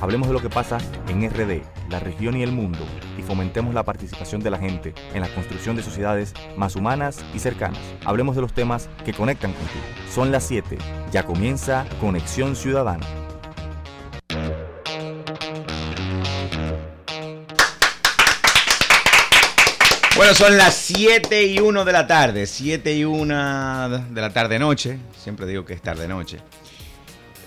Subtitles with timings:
[0.00, 0.78] Hablemos de lo que pasa
[1.08, 2.78] en RD, la región y el mundo,
[3.18, 7.40] y fomentemos la participación de la gente en la construcción de sociedades más humanas y
[7.40, 7.80] cercanas.
[8.04, 9.84] Hablemos de los temas que conectan contigo.
[10.14, 10.78] Son las 7,
[11.10, 13.04] ya comienza Conexión Ciudadana.
[20.14, 24.60] Bueno, son las 7 y 1 de la tarde, 7 y 1 de la tarde
[24.60, 26.38] noche, siempre digo que es tarde noche.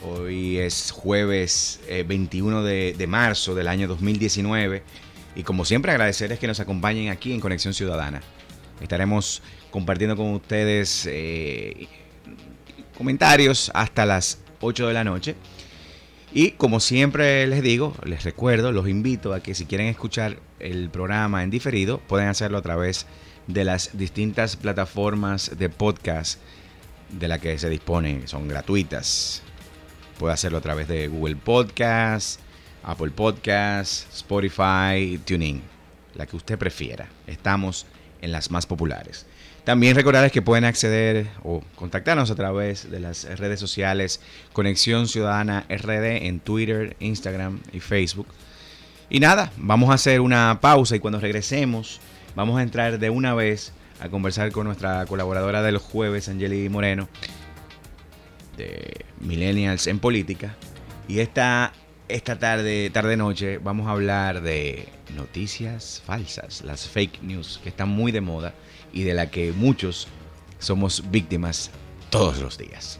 [0.04, 4.82] Hoy es jueves 21 eh, de, marzo del año 2019
[5.36, 8.22] y como siempre agradecerles que nos acompañen aquí en Conexión Ciudadana.
[8.82, 11.88] Estaremos compartiendo con ustedes eh,
[12.98, 15.36] comentarios hasta las 8 de la noche.
[16.34, 20.90] Y como siempre les digo, les recuerdo, los invito a que si quieren escuchar el
[20.90, 23.05] programa en diferido, pueden hacerlo a través
[23.46, 26.40] de las distintas plataformas de podcast
[27.12, 29.44] de la que se disponen, son gratuitas.
[30.22, 32.40] Puede hacerlo a través de Google Podcast,
[32.84, 35.63] Apple Podcast, Spotify, TuneIn,
[36.13, 37.08] la que usted prefiera.
[37.26, 37.88] Estamos
[38.22, 39.26] en las más populares.
[39.63, 44.22] También recordarles que pueden acceder o contactarnos a través de las redes sociales
[44.54, 48.28] Conexión Ciudadana RD en Twitter, Instagram y Facebook.
[49.10, 52.00] Y nada, vamos a hacer una pausa y cuando regresemos
[52.35, 57.10] vamos a entrar de una vez a conversar con nuestra colaboradora del jueves, Angeli Moreno,
[58.57, 60.55] de Millennials en Política.
[61.07, 61.74] Y esta,
[62.07, 67.90] esta tarde, tarde noche, vamos a hablar de noticias falsas, las fake news, que están
[67.90, 68.53] muy de moda
[68.94, 70.07] y de la que muchos
[70.59, 71.72] somos víctimas
[72.09, 73.00] todos los días.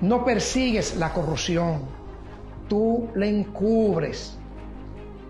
[0.00, 1.82] no persigues la corrupción.
[2.68, 4.36] Tú la encubres.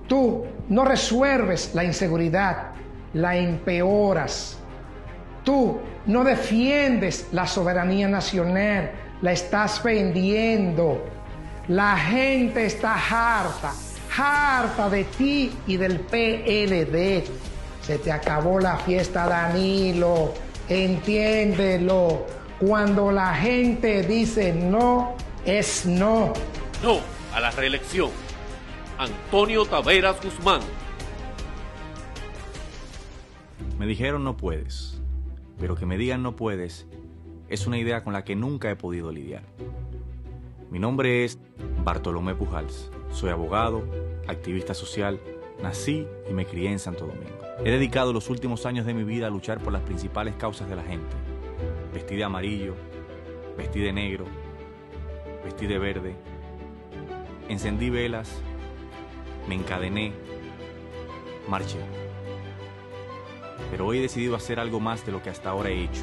[0.09, 2.71] Tú no resuelves la inseguridad,
[3.12, 4.59] la empeoras.
[5.44, 11.04] Tú no defiendes la soberanía nacional, la estás vendiendo.
[11.69, 13.72] La gente está harta,
[14.16, 17.25] harta de ti y del PLD.
[17.83, 20.33] Se te acabó la fiesta, Danilo.
[20.69, 22.27] Entiéndelo.
[22.61, 26.33] Cuando la gente dice no, es no.
[26.83, 27.00] No
[27.34, 28.11] a la reelección.
[28.99, 30.61] Antonio Taveras Guzmán.
[33.78, 34.97] Me dijeron no puedes
[35.59, 36.87] pero que me digan no puedes
[37.49, 39.43] es una idea con la que nunca he podido lidiar.
[40.71, 41.39] Mi nombre es
[41.84, 42.91] Bartolomé Pujals.
[43.12, 43.84] Soy abogado,
[44.27, 45.21] activista social,
[45.62, 47.39] nací y me crié en Santo Domingo.
[47.65, 50.77] He dedicado los últimos años de mi vida a luchar por las principales causas de
[50.77, 51.15] la gente.
[51.97, 52.75] Vestí de amarillo,
[53.57, 54.27] vestí de negro,
[55.43, 56.15] vestí de verde.
[57.49, 58.31] Encendí velas,
[59.49, 60.12] me encadené,
[61.49, 61.79] marché
[63.71, 66.03] pero hoy he decidido hacer algo más de lo que hasta ahora he hecho.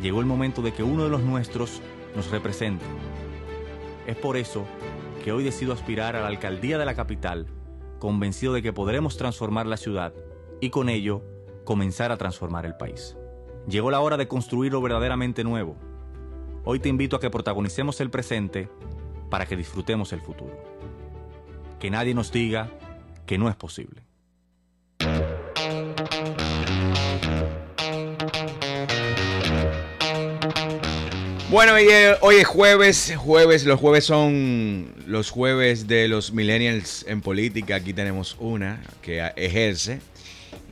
[0.00, 1.82] Llegó el momento de que uno de los nuestros
[2.14, 2.84] nos represente.
[4.06, 4.66] Es por eso
[5.24, 7.48] que hoy decido aspirar a la alcaldía de la capital,
[7.98, 10.14] convencido de que podremos transformar la ciudad
[10.60, 11.24] y con ello
[11.64, 13.17] comenzar a transformar el país.
[13.68, 15.76] Llegó la hora de construir lo verdaderamente nuevo.
[16.64, 18.68] Hoy te invito a que protagonicemos el presente
[19.28, 20.56] para que disfrutemos el futuro.
[21.78, 22.70] Que nadie nos diga
[23.26, 24.02] que no es posible.
[31.50, 31.74] Bueno,
[32.22, 37.76] hoy es jueves, jueves, los jueves son los jueves de los millennials en política.
[37.76, 40.00] Aquí tenemos una que ejerce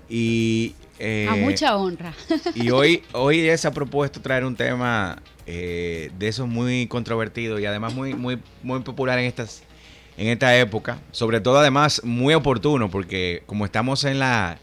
[0.09, 2.15] y a eh, mucha honra.
[2.55, 7.67] Y hoy, hoy se ha propuesto traer un tema eh, de esos muy controvertidos y
[7.67, 9.63] además muy, muy, muy popular en estas
[10.19, 14.59] en esta época, sobre todo además muy oportuno porque como estamos en la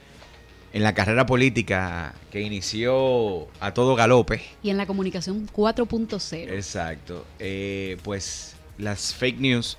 [0.74, 4.42] en la carrera política que inició a todo galope.
[4.64, 6.52] Y en la comunicación 4.0.
[6.52, 7.26] Exacto.
[7.38, 9.78] Eh, pues las fake news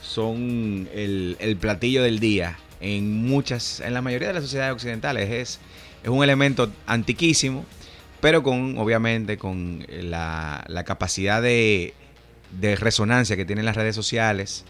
[0.00, 5.28] son el, el, platillo del día en muchas, en la mayoría de las sociedades occidentales.
[5.30, 5.58] Es,
[6.06, 7.64] es un elemento antiquísimo,
[8.20, 11.94] pero con, obviamente, con la, la capacidad de,
[12.60, 14.64] de, resonancia que tienen las redes sociales.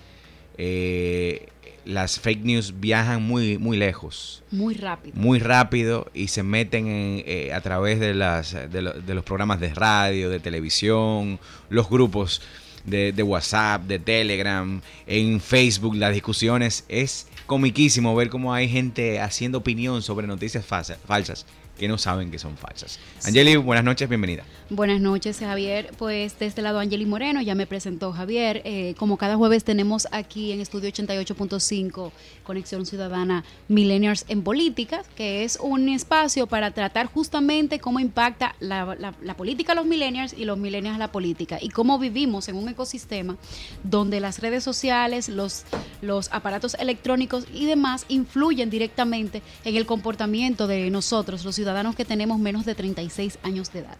[0.56, 1.48] Eh,
[1.84, 4.44] las fake news viajan muy, muy lejos.
[4.50, 5.14] Muy rápido.
[5.14, 9.22] Muy rápido y se meten en, eh, a través de, las, de, lo, de, los
[9.22, 12.40] programas de radio, de televisión, los grupos
[12.86, 16.84] de, WhatsApp, de Telegram, en Facebook, las discusiones.
[16.88, 22.38] Es comiquísimo ver cómo hay gente haciendo opinión sobre noticias falsas que no saben que
[22.38, 22.98] son falsas.
[23.24, 24.44] Angeli, buenas noches, bienvenida.
[24.70, 25.90] Buenas noches, Javier.
[25.98, 28.62] Pues de este lado, Angeli Moreno, ya me presentó Javier.
[28.64, 32.10] Eh, como cada jueves tenemos aquí en Estudio 88.5
[32.42, 38.96] Conexión Ciudadana Millennials en Política, que es un espacio para tratar justamente cómo impacta la,
[38.98, 42.48] la, la política a los millennials y los millennials a la política y cómo vivimos
[42.48, 43.36] en un ecosistema
[43.82, 45.64] donde las redes sociales, los,
[46.00, 51.96] los aparatos electrónicos y demás influyen directamente en el comportamiento de nosotros, los ciudadanos ciudadanos
[51.96, 53.96] que tenemos menos de 36 años de edad.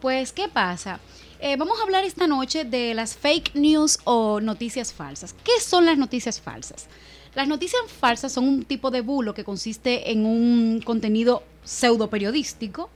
[0.00, 1.00] Pues, ¿qué pasa?
[1.40, 5.34] Eh, vamos a hablar esta noche de las fake news o noticias falsas.
[5.42, 6.86] ¿Qué son las noticias falsas?
[7.34, 12.90] Las noticias falsas son un tipo de bulo que consiste en un contenido pseudo periodístico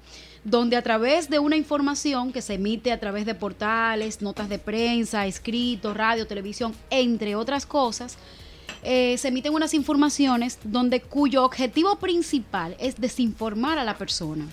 [0.44, 4.60] donde a través de una información que se emite a través de portales, notas de
[4.60, 8.16] prensa, escritos, radio, televisión, entre otras cosas,
[8.82, 14.46] eh, se emiten unas informaciones donde cuyo objetivo principal es desinformar a la persona.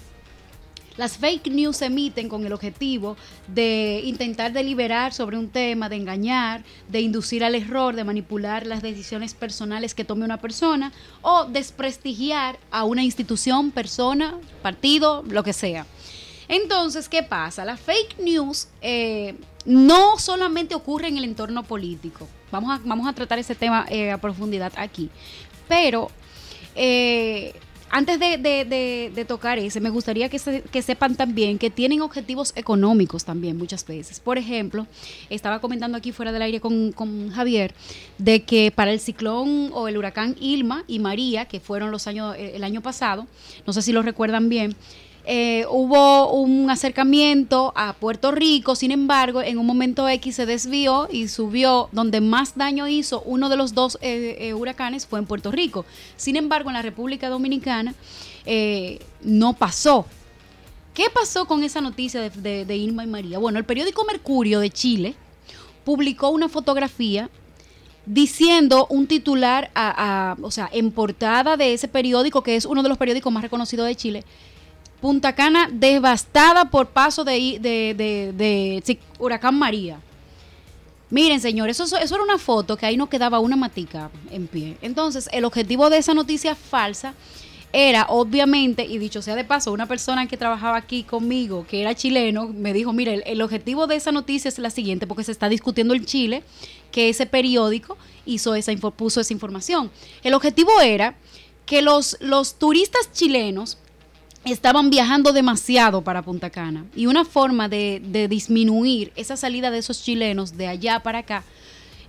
[0.98, 3.18] Las fake news se emiten con el objetivo
[3.48, 8.82] de intentar deliberar sobre un tema, de engañar, de inducir al error, de manipular las
[8.82, 15.52] decisiones personales que tome una persona o desprestigiar a una institución, persona, partido, lo que
[15.52, 15.86] sea.
[16.48, 17.66] Entonces, ¿qué pasa?
[17.66, 19.36] La fake news eh,
[19.66, 22.30] no solamente ocurre en el entorno político.
[22.52, 25.10] Vamos a, vamos a tratar ese tema eh, a profundidad aquí.
[25.68, 26.10] Pero
[26.76, 27.54] eh,
[27.90, 32.02] antes de, de, de, tocar ese, me gustaría que, se, que, sepan también que tienen
[32.02, 34.20] objetivos económicos también muchas veces.
[34.20, 34.86] Por ejemplo,
[35.30, 37.74] estaba comentando aquí fuera del aire con, con, Javier
[38.18, 42.36] de que para el ciclón o el huracán Ilma y María, que fueron los años,
[42.38, 43.28] el año pasado,
[43.66, 44.76] no sé si lo recuerdan bien,
[45.28, 51.08] eh, hubo un acercamiento a Puerto Rico, sin embargo, en un momento X se desvió
[51.12, 55.26] y subió, donde más daño hizo uno de los dos eh, eh, huracanes fue en
[55.26, 55.86] Puerto Rico.
[56.16, 57.96] Sin embargo, en la República Dominicana
[58.46, 60.06] eh, no pasó.
[60.94, 63.38] ¿Qué pasó con esa noticia de, de, Irma y María?
[63.38, 65.16] Bueno, el periódico Mercurio de Chile
[65.84, 67.30] publicó una fotografía
[68.06, 72.90] diciendo un titular, a, o sea, en portada de ese periódico, que es uno de
[72.90, 74.24] los periódicos más reconocidos de Chile,
[75.06, 80.00] Punta Cana devastada por paso de, de, huracán María.
[81.12, 84.78] Miren, señores, eso, eso, era una foto que ahí no quedaba una matica en pie.
[84.82, 87.14] Entonces, el objetivo de esa noticia falsa
[87.72, 91.94] era, obviamente, y dicho sea de paso, una persona que trabajaba aquí conmigo, que era
[91.94, 95.32] chileno, me dijo, mire, el, el objetivo de esa noticia es la siguiente, porque se
[95.32, 96.42] está discutiendo en Chile
[96.92, 99.92] que ese periódico hizo esa, puso esa información.
[100.24, 101.16] El objetivo era
[101.68, 103.78] que los, los turistas chilenos
[104.54, 106.86] estaban viajando demasiado para Punta Cana.
[106.96, 111.44] Y una forma de, disminuir esa salida de esos chilenos de allá para acá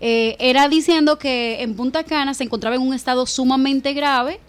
[0.00, 4.40] eh, era diciendo que en Punta Cana se encontraba en un estado sumamente grave,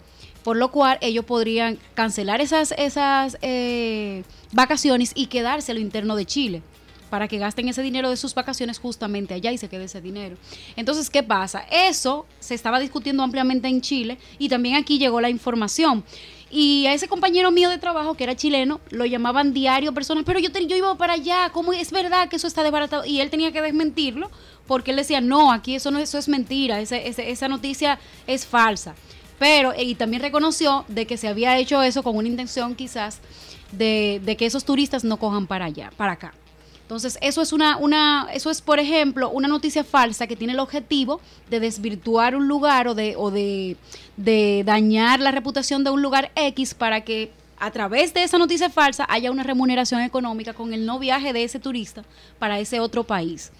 [0.44, 6.16] por lo cual ellos podrían cancelar esas, esas eh, vacaciones y quedarse a lo interno
[6.16, 6.62] de Chile
[7.08, 10.36] para que gasten ese dinero de sus vacaciones justamente allá y se quede ese dinero.
[10.76, 11.64] Entonces, ¿qué pasa?
[11.70, 16.04] Eso se estaba discutiendo ampliamente en Chile y también aquí llegó la información.
[16.50, 20.38] Y a ese compañero mío de trabajo, que era chileno, lo llamaban diario personas, pero
[20.38, 23.04] yo, te, yo iba para allá, ¿cómo es verdad que eso está desbaratado?
[23.04, 24.30] Y él tenía que desmentirlo
[24.66, 28.46] porque él decía, no, aquí eso no eso es mentira, ese, ese, esa noticia es
[28.46, 28.94] falsa.
[29.38, 33.20] Pero, y también reconoció de que se había hecho eso con una intención quizás
[33.72, 36.34] de, de que esos turistas no cojan para allá, para acá.
[36.88, 40.58] Entonces, eso es una, una, eso es, por ejemplo, una noticia falsa que tiene el
[40.58, 43.76] objetivo de desvirtuar un lugar o de, o de,
[44.16, 48.70] de dañar la reputación de un lugar X para que a través de esa noticia
[48.70, 52.04] falsa haya una remuneración económica con el no viaje de ese turista
[52.38, 53.52] para ese otro país.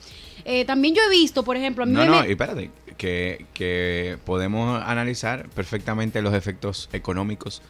[0.47, 2.07] Eh, también yo he visto, por ejemplo, a mí No, me...
[2.07, 7.61] no, y espérate, que, que podemos analizar perfectamente los efectos económicos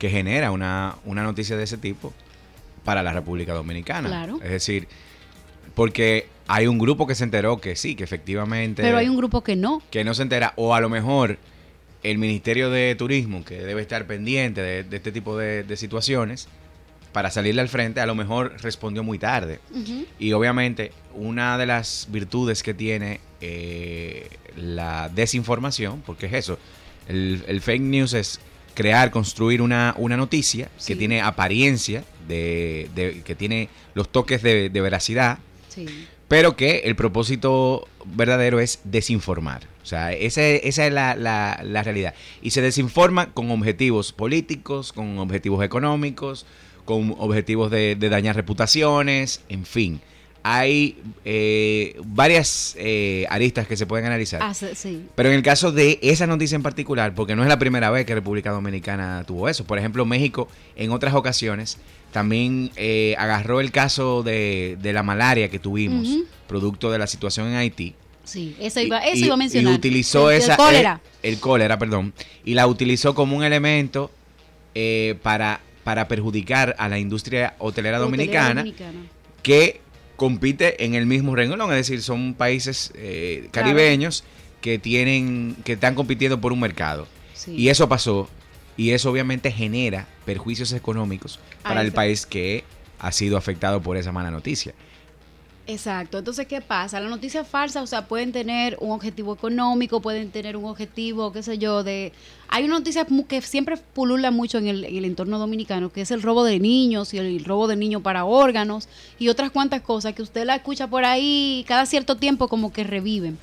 [0.00, 2.12] que genera una, una noticia de ese tipo
[2.86, 4.08] para la República Dominicana.
[4.08, 4.38] Claro.
[4.42, 4.88] Es decir,
[5.74, 8.80] Porque hay un grupo que se enteró que sí, que efectivamente...
[8.82, 9.82] Pero hay un grupo que no.
[9.90, 10.54] Que no se entera.
[10.56, 11.36] O a lo mejor
[12.02, 16.48] el Ministerio de Turismo, que debe estar pendiente de, de este tipo de, de situaciones,
[17.12, 19.58] para salirle al frente, a lo mejor respondió muy tarde.
[20.18, 26.58] Y obviamente una de las virtudes que tiene eh, la desinformación, porque es eso,
[27.08, 28.38] el, el fake news es
[28.74, 30.92] crear, construir una, una noticia Sí.
[30.92, 35.86] que tiene apariencia, de, de- que tiene los toques de, de veracidad, Sí.
[36.28, 39.62] pero que el propósito verdadero es desinformar.
[39.82, 42.14] O sea, esa, esa es la, la- la realidad.
[42.42, 46.44] Y se desinforma con objetivos políticos, con objetivos económicos,
[46.84, 50.00] con objetivos de, de dañar reputaciones, en fin.
[50.48, 54.40] Hay eh, varias eh, aristas que se pueden analizar.
[54.42, 55.04] Ah, sí.
[55.16, 58.06] Pero en el caso de esa noticia en particular, porque no es la primera vez
[58.06, 59.64] que República Dominicana tuvo eso.
[59.64, 61.78] Por ejemplo, México en otras ocasiones
[62.16, 66.08] también eh, agarró el caso de, de la malaria que tuvimos,
[66.48, 67.94] producto de la situación en Haití.
[68.24, 69.70] Sí, eso iba, eso y- iba a mencionar.
[69.70, 70.56] Y utilizó El- el esa.
[70.56, 71.00] cólera.
[71.22, 72.14] El, el cólera, perdón.
[72.42, 74.10] Y la utilizó como un elemento
[74.74, 78.98] eh, para, para perjudicar a la industria hotelera Hotelera dominicana dominicana.
[79.42, 79.82] que
[80.16, 83.68] compite en el mismo renglón, es decir, son países eh, Claro.
[83.68, 84.24] caribeños
[84.62, 87.06] que tienen que están compitiendo por un mercado.
[87.34, 87.52] Sí.
[87.54, 88.30] Y eso pasó
[88.76, 92.64] y eso obviamente genera perjuicios económicos para Ahí el país que
[92.98, 94.74] ha sido afectado por esa mala noticia.
[95.68, 96.18] Exacto.
[96.18, 97.00] Entonces, ¿qué pasa?
[97.00, 101.42] Las noticias falsas, o sea, pueden tener un objetivo económico, pueden tener un objetivo, qué
[101.42, 102.12] sé yo, de...
[102.48, 106.12] Hay una noticia que siempre pulula mucho en el, en el entorno dominicano, que es
[106.12, 110.14] el robo de niños y el robo de niños para órganos y otras cuantas cosas
[110.14, 113.36] que usted la escucha por ahí cada cierto tiempo como que reviven.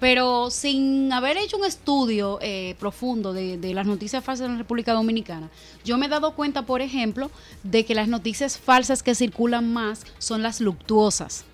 [0.00, 4.94] Pero sin haber hecho un estudio eh, profundo de, las noticias falsas en la República
[4.94, 5.50] Dominicana,
[5.84, 7.30] yo me he dado cuenta, por ejemplo,
[7.62, 11.44] de que las noticias falsas que circulan más son las luctuosas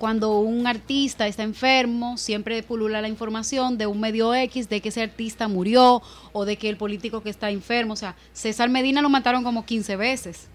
[0.00, 4.88] cuando un artista está enfermo, siempre pulula la información de un medio X de que
[4.88, 6.00] ese artista murió
[6.32, 9.66] o de que el político que está enfermo, o sea, César Medina lo mataron como
[9.66, 10.48] 15 veces.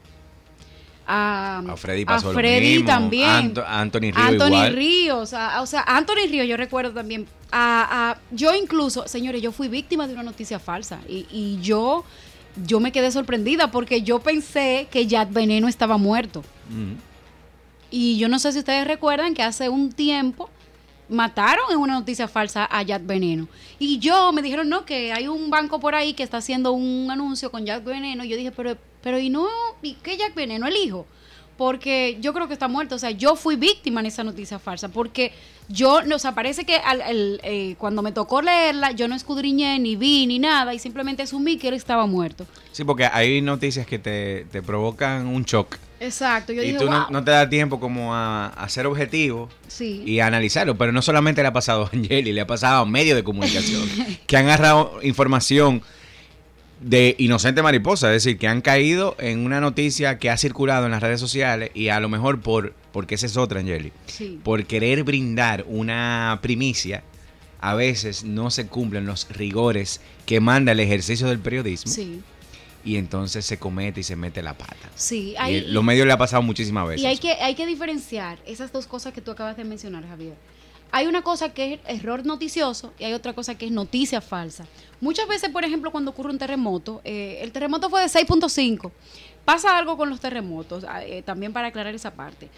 [1.08, 3.30] A, A Freddy pasó a Freddy mismo, también.
[3.30, 4.74] Anto- Anthony Río Anthony igual.
[4.76, 7.28] Ríos, a- o sea, Anthony Ríos, yo recuerdo también.
[7.52, 12.04] A, yo incluso, señores, yo fui víctima de una noticia falsa y, y yo,
[12.66, 16.44] yo me quedé sorprendida porque yo pensé que Jack Veneno estaba muerto.
[17.92, 20.50] Y yo no sé si ustedes recuerdan que hace un tiempo
[21.08, 23.48] mataron en una noticia falsa a Jack Veneno.
[23.78, 27.10] Y yo me dijeron, no, que hay un banco por ahí que está haciendo un
[27.12, 28.24] anuncio con Jack Veneno.
[28.24, 29.48] Y yo dije, pero, pero ¿y no?
[29.82, 30.66] ¿Y qué Jack Veneno?
[30.68, 31.06] El hijo.
[31.58, 32.96] Porque yo creo que está muerto.
[32.96, 34.90] O sea, yo fui víctima en esa noticia falsa.
[34.90, 35.32] Porque
[35.70, 39.16] yo, no, o sea, parece que al- el, eh, cuando me tocó leerla, yo no
[39.16, 40.74] escudriñé, ni vi, ni nada.
[40.74, 42.46] Y simplemente asumí que él estaba muerto.
[42.74, 45.78] Sí, porque hay noticias que te, te provocan un shock.
[46.02, 46.52] Exacto.
[46.52, 50.04] Yo y dije, tú no, no te da tiempo como a, a ser objetivo Sí.
[50.06, 50.78] y a analizarlo.
[50.78, 53.88] Pero no solamente le ha pasado a Angeli, le ha pasado a medios de comunicación
[54.28, 55.82] que han agarrado información
[56.86, 60.92] de inocente mariposa, es decir, que han caído en una noticia que ha circulado en
[60.92, 64.40] las redes sociales y a lo mejor por, porque esa es otra, Angeli, sí.
[64.44, 67.04] por querer brindar una primicia,
[67.60, 72.22] a veces no se cumplen los rigores que manda el ejercicio del periodismo Sí.
[72.84, 74.76] y entonces se comete y se mete la pata.
[74.94, 77.02] Sí, Y los medios le ha pasado muchísimas veces.
[77.02, 80.36] y hay que, hay que diferenciar esas dos cosas que tú acabas de mencionar, Javier.
[80.92, 84.66] Hay una cosa que es error noticioso y hay otra cosa que es noticia falsa.
[85.02, 88.92] Muchas veces, por ejemplo, cuando ocurre un terremoto, eh, el terremoto fue de 6.5.
[89.44, 92.50] Pasa algo con los terremotos, ah, eh, también para aclarar esa parte.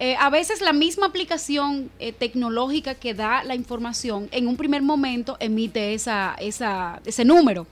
[0.00, 4.82] Eh, a veces la misma aplicación eh, tecnológica que da la información en un primer
[4.82, 7.66] momento emite esa, esa, ese número.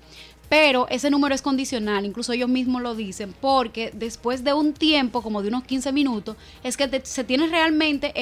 [0.52, 5.22] Pero ese número es condicional, incluso ellos mismos lo dicen, porque después de un tiempo,
[5.22, 8.12] como de unos 15 minutos, es que se tiene realmente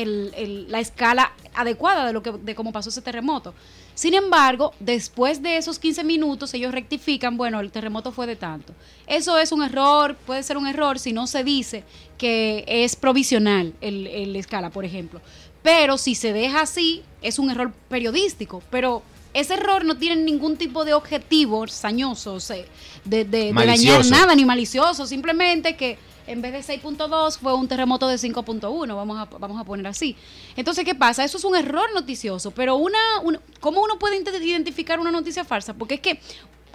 [0.68, 3.52] la escala adecuada de, lo que, de cómo pasó ese terremoto.
[3.96, 8.74] Sin embargo, después de esos 15 minutos, ellos rectifican, bueno, el terremoto fue de tanto.
[9.08, 11.82] Eso es un error, puede ser un error si no se dice
[12.16, 15.20] que es provisional el, el escala, por ejemplo.
[15.64, 18.62] Pero si se deja así, es un error periodístico.
[18.70, 19.02] Pero
[19.34, 22.56] ese error no tiene ningún tipo de objetivo sañoso, o sea,
[23.04, 25.06] de, de- de dañar nada, ni malicioso.
[25.06, 29.64] Simplemente que en vez de 6.2 fue un terremoto de 5.1, vamos a, vamos a
[29.64, 30.16] poner así.
[30.56, 31.24] Entonces, ¿qué pasa?
[31.24, 35.74] Eso es un error noticioso, pero una, una- ¿cómo uno puede identificar una noticia falsa?
[35.74, 36.20] Porque es que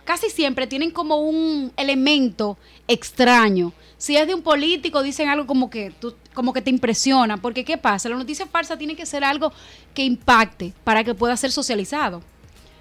[0.04, 2.58] casi siempre tienen como un elemento
[2.88, 3.72] extraño.
[3.98, 7.38] Si es de un político, dicen algo como que, tú- como que te impresiona.
[7.38, 8.10] Porque ¿qué pasa?
[8.10, 9.52] La noticia falsa tiene que ser algo
[9.94, 12.22] que impacte para que pueda ser socializado.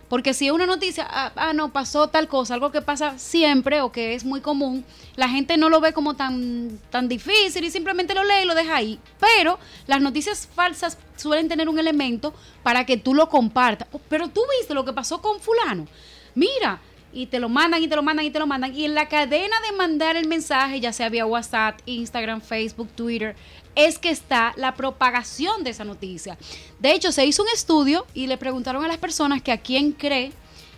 [0.08, 3.80] Porque si es una noticia, ah, ah, no, pasó tal cosa, algo que pasa siempre
[3.80, 4.84] o que es muy común,
[5.16, 8.54] la gente no lo ve como tan, tan difícil y simplemente lo lee y lo
[8.54, 8.98] deja ahí.
[9.18, 13.88] Pero las noticias falsas suelen tener un elemento para que tú lo compartas.
[13.92, 15.86] Oh, pero tú viste lo que pasó con fulano.
[16.34, 16.80] Mira,
[17.14, 18.74] y te lo mandan y te lo mandan y te lo mandan.
[18.74, 23.36] Y en la cadena de mandar el mensaje, ya sea vía WhatsApp, Instagram, Facebook, Twitter,
[23.74, 26.38] es que está la propagación de esa noticia.
[26.78, 29.92] De hecho, se hizo un estudio y le preguntaron a las personas que a quién
[29.92, 30.32] cree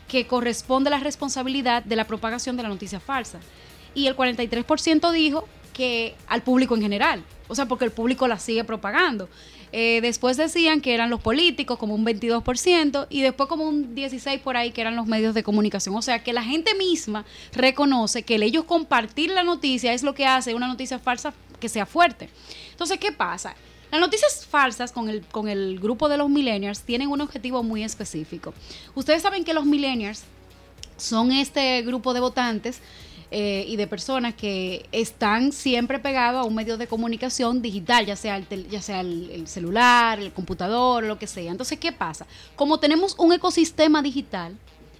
[0.08, 3.40] que corresponde la responsabilidad de la propagación de la noticia falsa.
[3.94, 8.38] Y el 43% dijo que al público en general, o sea, porque el público la
[8.38, 9.28] sigue propagando.
[9.72, 14.40] Eh, después decían que eran los políticos, como un 22%, y después como un 16%
[14.40, 15.94] por ahí que eran los medios de comunicación.
[15.96, 20.14] O sea, que la gente misma reconoce que el ellos compartir la noticia es lo
[20.14, 22.28] que hace una noticia falsa que sea fuerte.
[22.70, 23.54] Entonces, ¿qué pasa?
[23.90, 27.84] Las noticias falsas con el, con el grupo de los millennials tienen un objetivo muy
[27.84, 28.52] específico.
[28.94, 30.24] Ustedes saben que los millennials
[30.96, 32.80] son este grupo de votantes
[33.30, 38.16] eh, y de personas que están siempre pegados a un medio de comunicación digital, ya
[38.16, 41.50] sea, el, ya sea el, celular, el computador, lo que sea.
[41.50, 42.26] Entonces, ¿qué pasa?
[42.54, 44.56] Como tenemos un ecosistema digital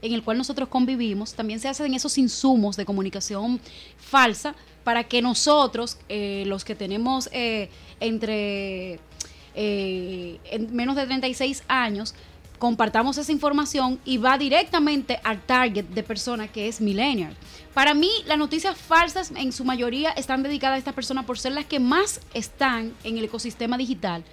[0.07, 3.61] en el cual nosotros convivimos, también se hacen esos insumos de comunicación
[3.99, 9.01] falsa para que nosotros, eh, los que tenemos eh, entre
[9.55, 10.39] eh,
[10.71, 12.15] menos de 36 años,
[12.59, 17.37] compartamos esa información y va directamente al target de persona que es millennial.
[17.75, 21.53] Para mí, las noticias falsas en su mayoría están dedicadas a estas personas por ser
[21.53, 24.25] las que más están en el ecosistema digital,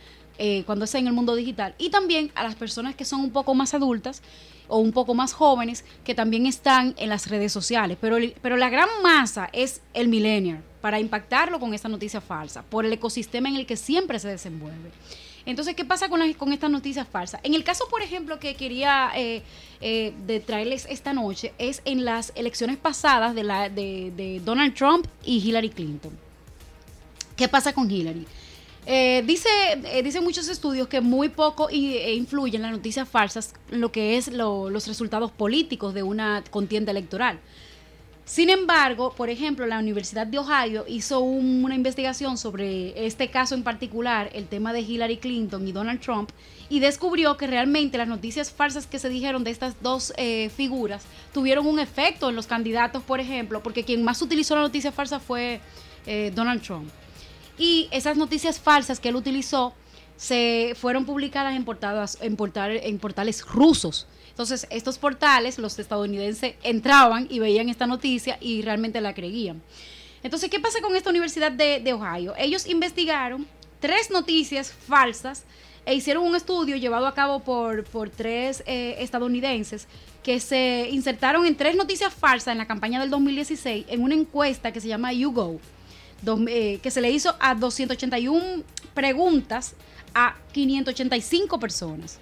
[0.66, 3.54] cuando está en el mundo digital, y también a las personas que son un poco
[3.54, 4.22] más adultas
[4.68, 7.98] o un poco más jóvenes que también están en las redes sociales.
[8.00, 12.86] Pero, pero la gran masa es el millennial para impactarlo con esta noticia falsa, por
[12.86, 14.92] el ecosistema en el que siempre se desenvuelve.
[15.46, 17.42] Entonces, ¿qué pasa con, con estas noticias falsas?
[17.44, 19.44] En el caso, por ejemplo, que quería eh,
[19.82, 25.38] eh, traerles esta noche, es en las elecciones pasadas de, la, de Donald Trump y
[25.38, 26.18] Hillary Clinton.
[27.36, 28.26] ¿Qué pasa con Hillary?
[28.86, 29.48] Eh, dice,
[29.86, 34.28] eh, dicen muchos estudios que muy poco eh, influyen las noticias falsas lo que es
[34.28, 37.40] los resultados políticos de una contienda electoral.
[38.26, 43.64] Sin embargo, por ejemplo, la Universidad de Ohio hizo una investigación sobre este caso en
[43.64, 46.30] particular, el tema de Hillary Clinton y Donald Trump,
[46.70, 50.14] y descubrió que realmente las noticias falsas que se dijeron de estas dos
[50.56, 54.94] figuras tuvieron un efecto en los candidatos, por ejemplo, porque quien más utilizó la noticia
[54.94, 55.60] falsa fue
[56.34, 56.90] Donald Trump.
[57.58, 59.74] Y esas noticias falsas que él utilizó
[60.18, 62.38] se fueron publicadas en, portadas, en,
[63.00, 64.08] portales rusos.
[64.30, 69.62] Entonces, estos portales, los estadounidenses entraban y veían esta noticia y realmente la creían.
[70.24, 72.34] Entonces, ¿qué pasa con esta Universidad de, Ohio?
[72.38, 73.46] Ellos investigaron
[73.80, 75.44] tres noticias falsas
[75.86, 79.88] e hicieron un estudio llevado a cabo por, por tres eh, estadounidenses
[80.24, 84.72] que se insertaron en tres noticias falsas en la campaña del 2016 en una encuesta
[84.72, 85.60] que se llama YouGo.
[86.48, 89.76] Eh, que se le hizo a 281 preguntas
[90.14, 92.20] a 585 personas.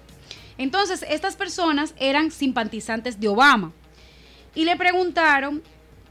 [0.58, 3.72] Entonces, estas personas eran simpatizantes de Obama.
[4.54, 5.62] Y le preguntaron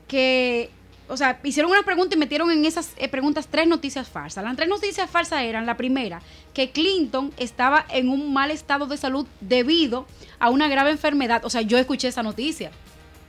[0.08, 0.70] que,
[1.10, 4.44] o sea, hicieron una pregunta y metieron en esas eh, preguntas tres noticias falsas.
[4.44, 6.22] Las tres noticias falsas eran, la primera,
[6.54, 10.08] que Clinton estaba en un mal estado de salud debido
[10.40, 11.44] a una grave enfermedad.
[11.44, 12.72] O sea, yo escuché esa noticia.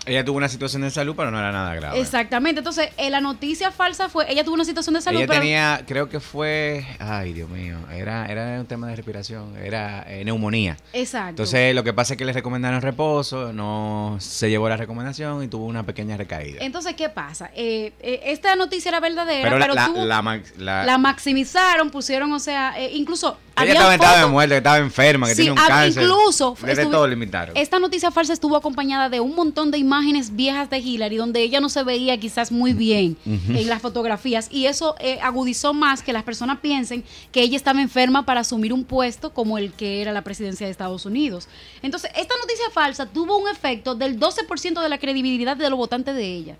[0.05, 2.01] Ella tuvo una situación de salud, pero no era nada grave.
[2.01, 2.59] Exactamente.
[2.59, 5.21] Entonces, eh, la noticia falsa fue, ella tuvo una situación de salud.
[5.21, 10.05] Ella tenía, creo que fue, ay Dios mío, era, era un tema de respiración, era
[10.09, 10.77] eh, neumonía.
[10.93, 11.31] Exacto.
[11.31, 15.49] Entonces, lo que pasa es que le recomendaron reposo, no se llevó la recomendación y
[15.49, 16.59] tuvo una pequeña recaída.
[16.63, 17.51] Entonces, ¿qué pasa?
[17.55, 17.93] Eh,
[18.25, 23.73] esta noticia era verdadera, pero, la, tuvo, la, la, maximizaron, pusieron, o sea, incluso ella
[23.73, 26.03] estaba, estaba de muerte, estaba enferma, que tiene un cáncer.
[26.03, 27.57] Incluso, desde todo limitaron.
[27.57, 29.92] Esta noticia falsa estuvo acompañada de un montón de imágenes
[30.35, 34.67] viejas de Hillary donde ella no se veía quizás muy bien en las fotografías y
[34.67, 38.85] eso eh, agudizó más que las personas piensen que ella estaba enferma para asumir un
[38.85, 41.49] puesto como el que era la presidencia de Estados Unidos.
[41.83, 46.15] Entonces, esta noticia falsa tuvo un efecto del 12% de la credibilidad de los votantes
[46.15, 46.57] de ella.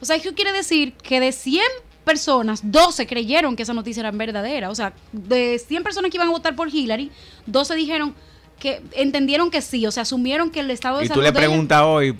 [0.00, 1.62] O sea, eso quiere decir que de 100
[2.04, 4.70] personas, 12 creyeron que esa noticia era verdadera.
[4.70, 7.10] O sea, de 100 personas que iban a votar por Hillary,
[7.46, 8.14] 12 dijeron
[8.58, 11.20] que entendieron que sí, o sea, asumieron que el estado de y salud.
[11.20, 12.16] Y tú le preguntas hoy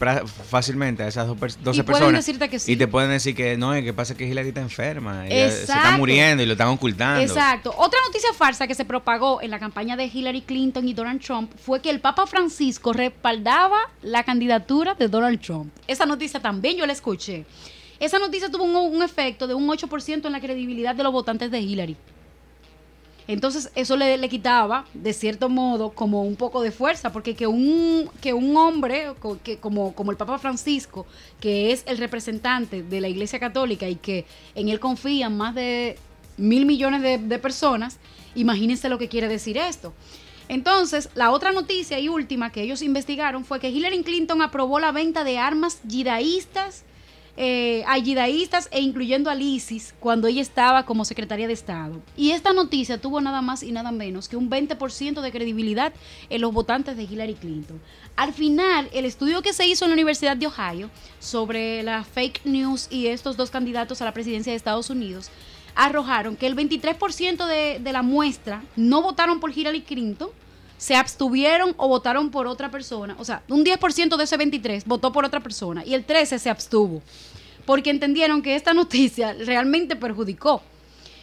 [0.48, 2.26] fácilmente a esas 12 personas.
[2.26, 2.72] Que sí.
[2.72, 5.24] Y te pueden decir que no, que pasa que Hillary está enferma.
[5.26, 7.22] se está muriendo y lo están ocultando.
[7.22, 7.74] Exacto.
[7.76, 11.50] Otra noticia falsa que se propagó en la campaña de Hillary Clinton y Donald Trump
[11.58, 15.72] fue que el Papa Francisco respaldaba la candidatura de Donald Trump.
[15.86, 17.46] Esa noticia también yo la escuché.
[17.98, 21.50] Esa noticia tuvo un, un efecto de un 8% en la credibilidad de los votantes
[21.50, 21.96] de Hillary.
[23.28, 27.46] Entonces eso le, le, quitaba, de cierto modo, como un poco de fuerza, porque que
[27.46, 29.12] un, que un hombre,
[29.42, 31.06] que como, como el Papa Francisco,
[31.40, 35.98] que es el representante de la Iglesia Católica y que en él confían más de
[36.36, 37.98] mil millones de, de personas,
[38.36, 39.92] imagínense lo que quiere decir esto.
[40.48, 44.92] Entonces, la otra noticia y última que ellos investigaron fue que Hillary Clinton aprobó la
[44.92, 46.84] venta de armas yidaístas
[47.36, 52.00] eh, a yidaístas e incluyendo al ISIS cuando ella estaba como secretaria de Estado.
[52.16, 55.92] Y esta noticia tuvo nada más y nada menos que un 20% de credibilidad
[56.30, 57.80] en los votantes de Hillary Clinton.
[58.16, 62.42] Al final, el estudio que se hizo en la Universidad de Ohio sobre la fake
[62.44, 65.30] news y estos dos candidatos a la presidencia de Estados Unidos
[65.74, 70.30] arrojaron que el 23% de, de la muestra no votaron por Hillary Clinton,
[70.78, 73.16] se abstuvieron o votaron por otra persona.
[73.18, 76.50] O sea, un 10% de ese 23 votó por otra persona y el 13 se
[76.50, 77.02] abstuvo.
[77.64, 80.62] Porque entendieron que esta noticia realmente perjudicó.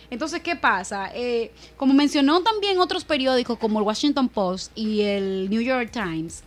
[0.10, 1.10] Entonces, ¿qué pasa?
[1.14, 6.44] Eh, como mencionó también otros periódicos como el Washington Post y el New York Times,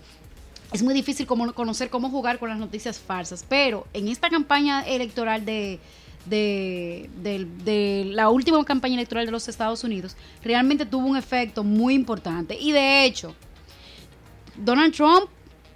[0.73, 3.45] es muy difícil como conocer cómo jugar con las noticias falsas.
[3.49, 5.81] Pero en esta campaña electoral de,
[6.29, 12.57] de, la última campaña electoral de los Estados Unidos realmente tuvo un efecto muy importante.
[12.59, 13.35] Y de hecho,
[14.57, 15.29] Donald Trump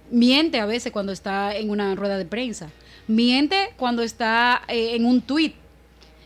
[0.09, 2.69] miente a veces cuando está en una rueda de prensa,
[3.07, 5.53] miente cuando está eh, en un tweet.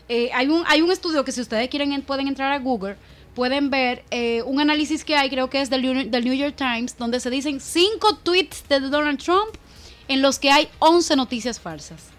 [0.08, 2.96] Eh, hay, un, hay un estudio que si ustedes quieren pueden entrar a Google,
[3.34, 6.96] pueden ver eh, un análisis que hay, creo que es del, del New York Times,
[6.96, 9.50] donde se dicen cinco tweets de Donald Trump
[10.08, 12.15] en los que hay 11 noticias falsas.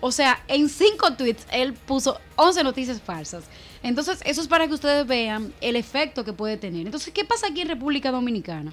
[0.00, 3.44] O sea, en cinco tweets él puso 11 noticias falsas.
[3.82, 6.86] Entonces, eso es para que ustedes vean el efecto que puede tener.
[6.86, 8.72] Entonces, ¿qué pasa aquí en República Dominicana?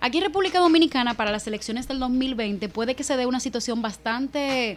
[0.00, 3.80] Aquí en República Dominicana, para las elecciones del 2020, puede que se dé una situación
[3.80, 4.76] bastante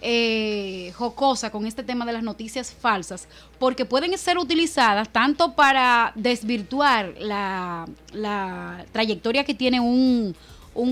[0.00, 3.26] eh, jocosa con este tema de las noticias falsas,
[3.58, 7.86] porque pueden ser utilizadas tanto para desvirtuar la,
[8.92, 10.34] trayectoria que tiene un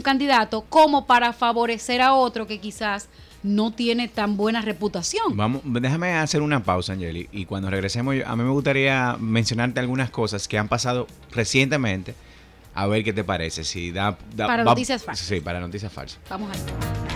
[0.03, 3.09] candidato, como para favorecer a otro que quizás
[3.47, 5.37] no tiene tan buena reputación.
[5.37, 10.11] Vamos, déjame hacer una pausa, Angeli, y cuando regresemos, a mí me gustaría mencionarte algunas
[10.11, 12.15] cosas que han pasado recientemente,
[12.75, 13.65] a ver qué te parece.
[13.65, 15.27] Si da, para noticias falsas.
[15.27, 16.19] Sí, para noticias falsas.
[16.29, 17.16] Vamos ahí.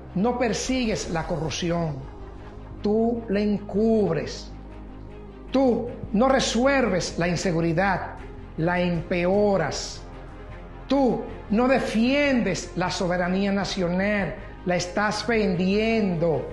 [0.15, 1.95] no persigues la corrupción.
[2.81, 4.51] Tú la encubres.
[5.51, 8.15] Tú no resuelves la inseguridad,
[8.57, 10.01] la empeoras.
[10.87, 16.47] Tú no defiendes la soberanía nacional, la estás vendiendo.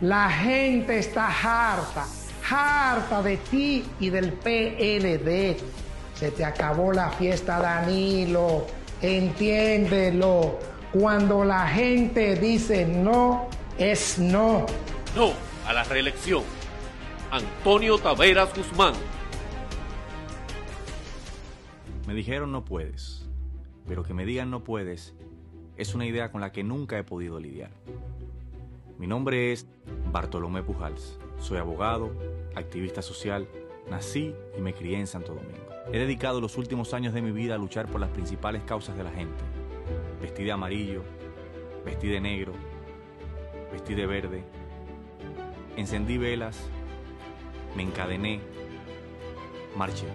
[0.00, 2.06] La gente está harta,
[2.50, 5.56] harta de ti y del PLD.
[6.14, 8.66] Se te acabó la fiesta, Danilo.
[9.02, 10.69] Entiéndelo.
[10.92, 13.48] Cuando la gente dice no,
[13.78, 14.66] es no.
[15.14, 15.32] No
[15.66, 16.42] a la reelección.
[17.30, 18.94] Antonio Taveras Guzmán.
[22.08, 23.24] Me dijeron no puedes,
[23.86, 25.14] pero que me digan no puedes
[25.76, 27.70] es una idea con la que nunca he podido lidiar.
[28.98, 29.66] Mi nombre es
[30.12, 31.18] Bartolomé Pujals.
[31.38, 32.12] Soy abogado,
[32.54, 33.46] activista social,
[33.88, 35.70] nací y me crié en Santo Domingo.
[35.92, 39.04] He dedicado los últimos años de mi vida a luchar por las principales causas de
[39.04, 39.42] la gente.
[40.20, 41.02] Vestí de amarillo,
[41.84, 42.52] vestí de negro,
[43.72, 44.44] vestí de verde,
[45.76, 46.58] encendí velas,
[47.74, 48.40] me encadené,
[49.76, 50.06] marché.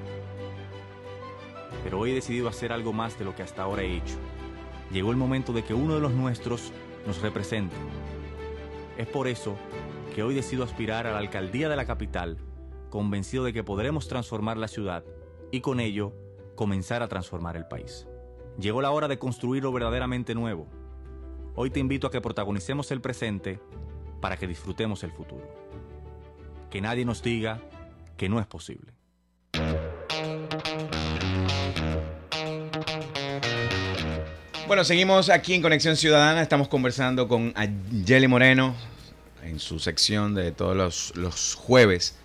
[1.83, 4.15] Pero hoy he decidido hacer algo más de lo que hasta ahora he hecho.
[4.91, 6.71] Llegó el momento de que uno de los nuestros
[7.05, 7.75] nos represente.
[8.97, 9.55] Es por eso
[10.13, 12.37] que hoy decido aspirar a la alcaldía de la capital,
[12.89, 15.03] convencido de que podremos transformar la ciudad
[15.51, 16.13] y con ello
[16.55, 18.07] comenzar a transformar el país.
[18.59, 20.67] Llegó la hora de construir lo verdaderamente nuevo.
[21.55, 23.59] Hoy te invito a que protagonicemos el presente
[24.21, 25.43] para que disfrutemos el futuro.
[26.69, 27.59] Que nadie nos diga
[28.15, 28.93] que no es posible.
[34.67, 36.41] Bueno, seguimos aquí en Conexión Ciudadana.
[36.41, 38.73] Estamos conversando con Angeli Moreno
[39.43, 42.17] en su sección de todos los, los jueves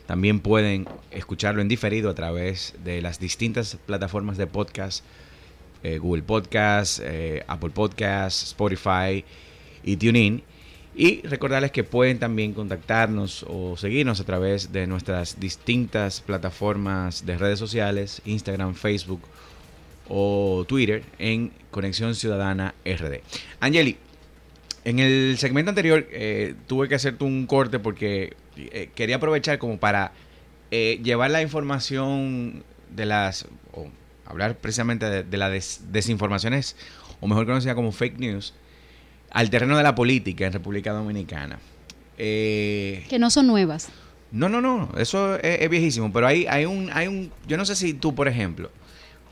[0.07, 5.03] También pueden escucharlo en diferido a través de las distintas plataformas de podcast
[5.83, 9.25] eh, Google Podcast, eh, Apple Podcast, Spotify
[9.83, 10.43] y TuneIn.
[10.95, 17.38] Y recordarles que pueden también contactarnos o seguirnos a través de nuestras distintas plataformas de
[17.38, 19.23] redes sociales, Instagram, Facebook
[20.09, 23.21] o Twitter en Conexión Ciudadana RD.
[23.61, 23.97] Angeli,
[24.85, 28.35] en el segmento anterior eh, tuve que hacerte un corte porque
[28.95, 30.12] quería aprovechar como para
[30.71, 33.47] llevar la información de las,
[34.27, 36.77] hablar precisamente de, las desinformaciones,
[37.21, 38.55] o mejor conocida como fake news,
[39.31, 41.59] al terreno de la política en República Dominicana.
[42.19, 43.88] Eh, que no son nuevas.
[44.31, 47.77] No, no, no, eso es, viejísimo, pero hay, hay, un, hay un, yo no sé
[47.77, 48.71] si tú, por ejemplo,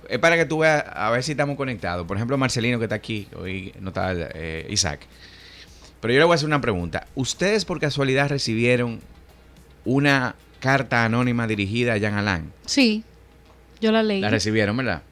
[0.08, 2.06] es para que tú veas, a ver si estamos conectados.
[2.06, 5.00] Por ejemplo, Marcelino que está aquí, hoy no está eh, Isaac.
[6.00, 7.06] Pero yo le voy a hacer una pregunta.
[7.14, 9.00] ¿Ustedes por casualidad recibieron
[9.84, 12.52] una carta anónima dirigida a Jean Alain?
[12.66, 13.04] Sí.
[13.80, 14.20] Yo la leí.
[14.20, 15.02] La recibieron, ¿verdad?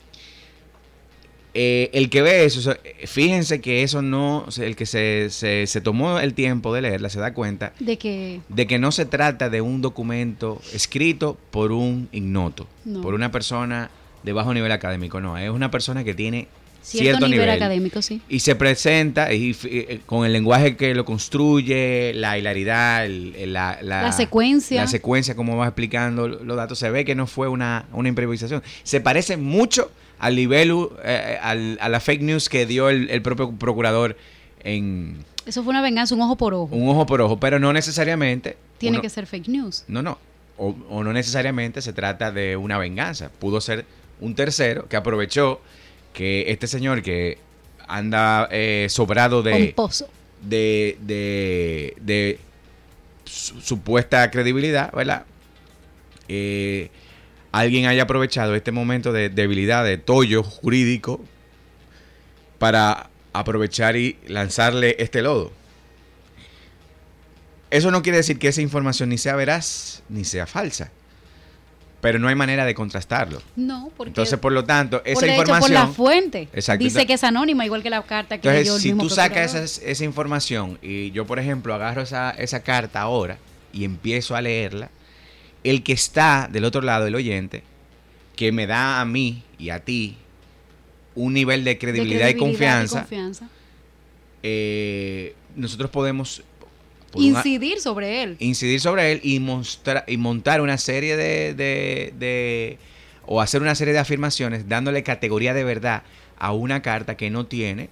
[1.55, 2.74] Eh, el que ve eso,
[3.07, 7.33] fíjense que eso no, el que se, se, tomó el tiempo de leerla se da
[7.33, 12.68] cuenta de que, de que no se trata de un documento escrito por un ignoto,
[13.03, 13.90] por una persona
[14.28, 16.48] de bajo nivel académico, no, es una persona que tiene
[16.82, 18.20] cierto, nivel, académico, sí.
[18.28, 24.12] Y se presenta y, eh, con el lenguaje que lo construye, la hilaridad, la, la,
[24.12, 24.82] secuencia.
[24.82, 28.62] La secuencia, como va explicando los datos, se ve que no fue una, improvisación.
[28.82, 34.18] Se parece mucho al nivel, eh, a la fake news que dio el, propio procurador
[34.62, 35.24] en...
[35.46, 36.76] Eso fue una venganza, un ojo por ojo.
[36.76, 38.58] Un ojo por ojo, pero no necesariamente...
[38.76, 39.84] Tiene que ser fake news.
[39.88, 40.18] No, no.
[40.58, 43.30] O, o no necesariamente se trata de una venganza.
[43.38, 43.86] Pudo ser
[44.20, 45.61] un tercero que aprovechó
[46.12, 47.38] que este señor que
[47.87, 49.74] anda eh, sobrado de,
[50.42, 52.38] de, de, de
[53.24, 55.24] supuesta credibilidad, ¿verdad?
[56.28, 56.90] Eh,
[57.52, 61.24] alguien haya aprovechado este momento de debilidad, de tollo jurídico,
[62.59, 65.52] para aprovechar y lanzarle este lodo.
[67.70, 70.90] Eso no quiere decir que esa información ni sea veraz ni sea falsa
[72.00, 73.42] pero no hay manera de contrastarlo.
[73.56, 76.48] No, porque entonces por lo tanto esa información por la fuente.
[76.78, 80.04] Dice que es anónima igual que la carta que entonces, si tú sacas esa, esa,
[80.04, 83.38] información y yo por ejemplo agarro esa, esa carta ahora
[83.72, 84.90] y empiezo a leerla,
[85.64, 87.62] el que está del otro lado, el oyente,
[88.37, 90.16] que me da a mí y a ti
[91.14, 93.06] un nivel de credibilidad, y confianza,
[94.44, 96.44] Eh, nosotros podemos
[97.14, 98.37] incidir sobre él.
[98.38, 102.79] Incidir sobre él y, mostrar, y montar una serie de, de,
[103.27, 106.03] o hacer una serie de afirmaciones dándole categoría de verdad
[106.38, 107.90] a una carta que no tiene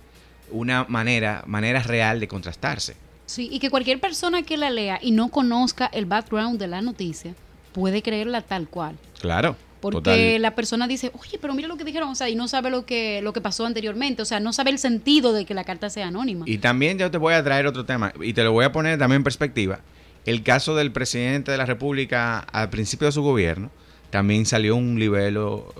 [0.50, 2.94] una manera, manera real de contrastarse.
[3.26, 6.80] Sí, y que cualquier persona que la lea y no conozca el background de la
[6.80, 7.34] noticia
[7.72, 8.96] puede creerla tal cual.
[9.20, 9.56] Claro.
[9.80, 12.70] Porque la persona dice, oye, pero mira lo que dijeron, o sea, y no sabe
[12.70, 15.64] lo que, lo que pasó anteriormente, o sea, no sabe el sentido de que la
[15.64, 16.44] carta sea anónima.
[16.48, 18.98] Y también yo te voy a traer otro tema, y te lo voy a poner
[18.98, 19.80] también en perspectiva.
[20.24, 23.70] El caso del presidente de la República al principio de su gobierno,
[24.10, 25.72] también salió un libelo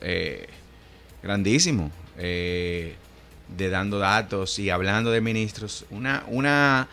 [0.00, 0.46] eh,
[1.22, 2.94] grandísimo, eh,
[3.56, 5.86] de dando datos y hablando de ministros.
[5.90, 6.88] Una, una,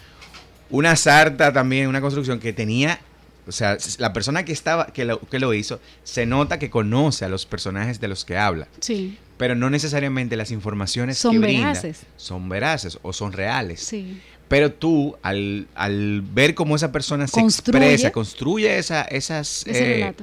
[0.70, 3.00] una sarta también, una construcción que tenía
[3.48, 7.26] o sea, la persona que estaba, que lo, que lo hizo, se nota que conoce
[7.26, 8.68] a los personajes de los que habla.
[8.80, 9.18] Sí.
[9.38, 12.02] Pero no necesariamente las informaciones son veraces.
[12.18, 13.82] son veraces o son reales.
[13.82, 14.22] Sí.
[14.48, 19.66] Pero tú, al, al ver cómo esa persona se expresa, construye esa, esas...
[19.68, 20.14] Ese eh,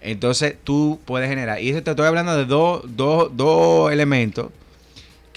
[0.00, 1.60] entonces tú puedes generar...
[1.60, 4.50] Y eso te estoy hablando de dos dos elementos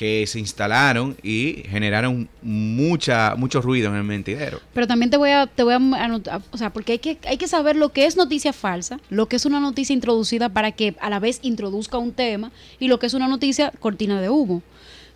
[0.02, 4.60] que se instalaron y generaron mucha mucho ruido en el mentidero.
[4.74, 7.38] Pero también te voy a te voy a anotar, o sea, porque hay que hay
[7.38, 10.96] que saber lo que es noticia falsa, lo que es una noticia introducida para que
[11.02, 14.64] a la vez introduzca un tema y lo que es una noticia cortina de humo.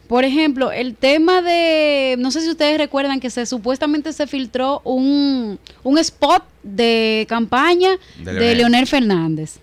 [0.07, 4.81] Por ejemplo, el tema de, no sé si ustedes recuerdan que se supuestamente se filtró
[4.83, 7.89] un, un spot de campaña
[8.23, 9.57] de Leonel Fernández.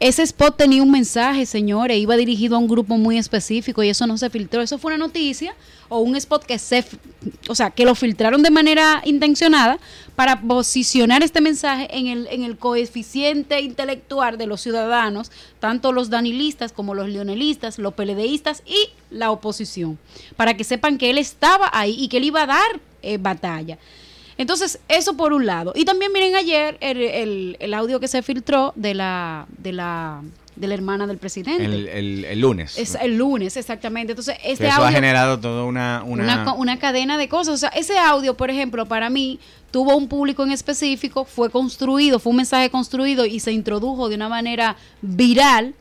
[0.00, 4.06] Ese spot tenía un mensaje, señores, iba dirigido a un grupo muy específico y eso
[4.06, 4.60] no se filtró.
[4.60, 5.54] Eso fue una noticia
[5.88, 6.84] o un spot que se,
[7.48, 9.78] o sea, que lo filtraron de manera intencionada
[10.16, 15.30] para posicionar este mensaje en el, en el coeficiente intelectual de los ciudadanos,
[15.60, 19.98] tanto los danilistas como los leonelistas, los peledeístas y la oposición,
[20.36, 23.78] para que sepan que él estaba ahí y que él iba a dar eh, batalla.
[24.38, 25.72] Entonces, eso por un lado.
[25.74, 30.22] Y también miren ayer el, el, audio que se filtró de la, de la
[30.56, 31.64] de la hermana del presidente.
[31.64, 32.78] El, el, lunes.
[32.78, 34.12] Es el lunes, exactamente.
[34.12, 36.54] Entonces, este eso audio, ha generado toda una una...
[36.54, 36.78] una...
[36.78, 37.54] cadena de cosas.
[37.54, 39.40] O sea, ese audio, por ejemplo, para mí
[39.72, 44.14] tuvo un público en específico, fue construido, fue un mensaje construido y se introdujo de
[44.14, 45.74] una manera viral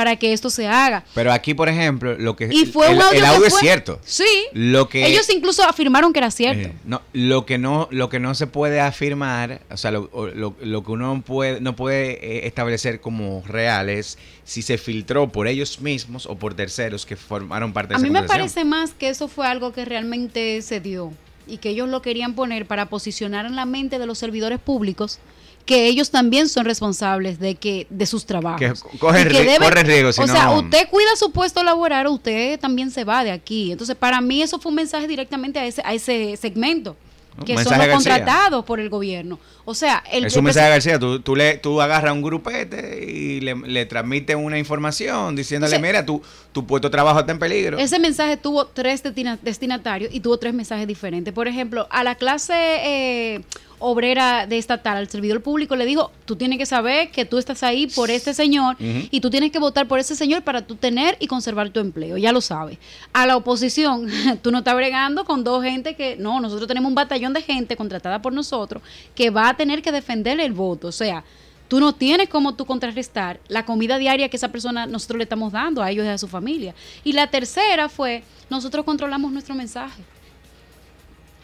[0.00, 1.04] para que esto se haga.
[1.14, 4.00] Pero aquí, por ejemplo, lo que y fue el, audio, es cierto.
[4.02, 4.24] Sí.
[4.54, 6.68] Lo que ellos incluso afirmaron que era cierto.
[6.68, 10.84] Eh, no, lo que no, lo que no se puede afirmar, o sea, lo, lo,
[10.84, 15.82] que uno puede, no puede eh, establecer como real es si se filtró por ellos
[15.82, 19.10] mismos o por terceros que formaron parte de A esa mí me parece más que
[19.10, 21.12] eso fue algo que realmente se dio
[21.46, 25.18] y que ellos lo querían poner para posicionar en la mente de los servidores públicos
[25.64, 28.82] que ellos también son responsables de que de sus trabajos.
[28.90, 30.08] Que corren, riesgo.
[30.22, 33.72] o sea, usted cuida su puesto laboral, usted también se va de aquí.
[33.72, 36.96] Entonces, para mí eso fue un mensaje directamente a ese, a ese segmento
[37.44, 39.38] que son los contratados por el gobierno.
[39.64, 40.98] O sea, el, es un mensaje García.
[40.98, 46.04] Tú, tú, le, tú agarras un grupete y le, le transmites una información diciéndole, mira,
[46.04, 47.78] tu, tu puesto de trabajo está en peligro.
[47.78, 49.02] Ese mensaje tuvo tres
[49.42, 51.32] destinatarios y tuvo tres mensajes diferentes.
[51.32, 53.40] Por ejemplo, a la clase eh,
[53.80, 57.62] obrera de estatal, al servidor público, le dijo, tú tienes que saber que tú estás
[57.62, 61.16] ahí por este señor y tú tienes que votar por ese señor para tú tener
[61.18, 62.78] y conservar tu empleo, ya lo sabes.
[63.12, 64.06] A la oposición,
[64.42, 67.76] tú no estás bregando con dos gente que, no, nosotros tenemos un batallón de gente
[67.76, 68.82] contratada por nosotros
[69.14, 71.24] que va a tener que defender el voto, o sea,
[71.66, 75.52] tú no tienes como tú contrarrestar la comida diaria que esa persona nosotros le estamos
[75.52, 76.74] dando a ellos y a su familia.
[77.04, 80.02] Y la tercera fue, nosotros controlamos nuestro mensaje.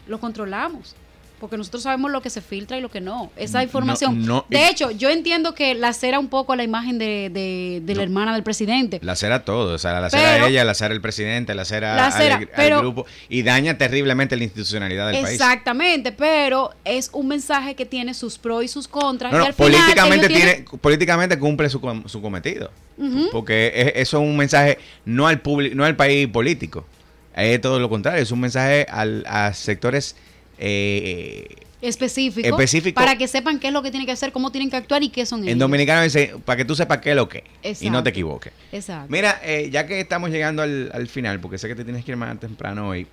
[0.05, 0.95] Lo controlamos
[1.39, 3.31] porque nosotros sabemos lo que se filtra y lo que no.
[3.35, 4.25] Esa información.
[4.49, 7.29] de hecho, yo entiendo que la cera un poco la imagen de,
[7.83, 8.99] de, la hermana del presidente.
[9.03, 12.79] La cera todo, o sea, la cera ella, la cera el presidente, la cera, al,
[12.79, 15.39] grupo y daña terriblemente la institucionalidad del país.
[15.39, 19.55] Exactamente, pero es un mensaje que tiene sus pros y sus contras.
[19.55, 22.71] políticamente tiene, políticamente cumple su, su cometido,
[23.31, 26.85] porque eso es un mensaje no al público, no al país político,
[27.35, 30.15] es todo lo contrario, es un mensaje al, a sectores
[30.57, 31.47] eh,
[31.81, 32.57] específico,
[32.95, 35.09] para que sepan qué es lo que tienen que hacer, cómo tienen que actuar y
[35.09, 35.53] qué son ellos.
[35.53, 37.43] En dominicano dice, para que tú sepas qué es lo que
[37.79, 38.53] y no te equivoques.
[38.71, 39.07] Exacto.
[39.09, 42.17] Mira, eh, ya que estamos llegando al, final, porque sé que te tienes que ir
[42.17, 43.07] más temprano hoy,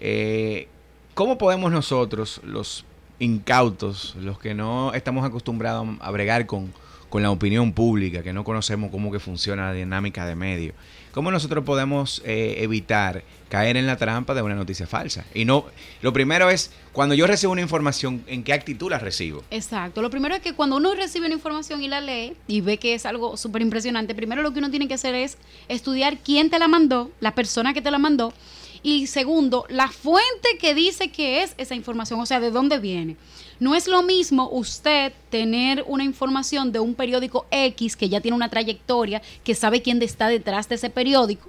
[0.00, 0.68] eh,
[1.14, 2.84] ¿cómo podemos nosotros, los
[3.18, 6.72] incautos, los que no estamos acostumbrados a bregar con,
[7.08, 10.74] con la opinión pública, que no conocemos cómo que funciona la dinámica de medio,
[11.16, 15.24] ¿Cómo nosotros podemos eh, evitar caer en la trampa de una noticia falsa?
[15.32, 15.64] Y no,
[16.02, 19.42] lo primero es, cuando yo recibo una información, ¿en qué actitud la recibo?
[19.50, 20.02] Exacto.
[20.02, 22.92] Lo primero es que cuando uno recibe una información y la lee y ve que
[22.92, 26.58] es algo súper impresionante, primero lo que uno tiene que hacer es estudiar quién te
[26.58, 28.34] la mandó, la persona que te la mandó,
[28.82, 33.16] y segundo, la fuente que dice que es esa información, o sea, de dónde viene.
[33.58, 38.36] No es lo mismo usted tener una información de un periódico X que ya tiene
[38.36, 41.48] una trayectoria, que sabe quién está detrás de ese periódico,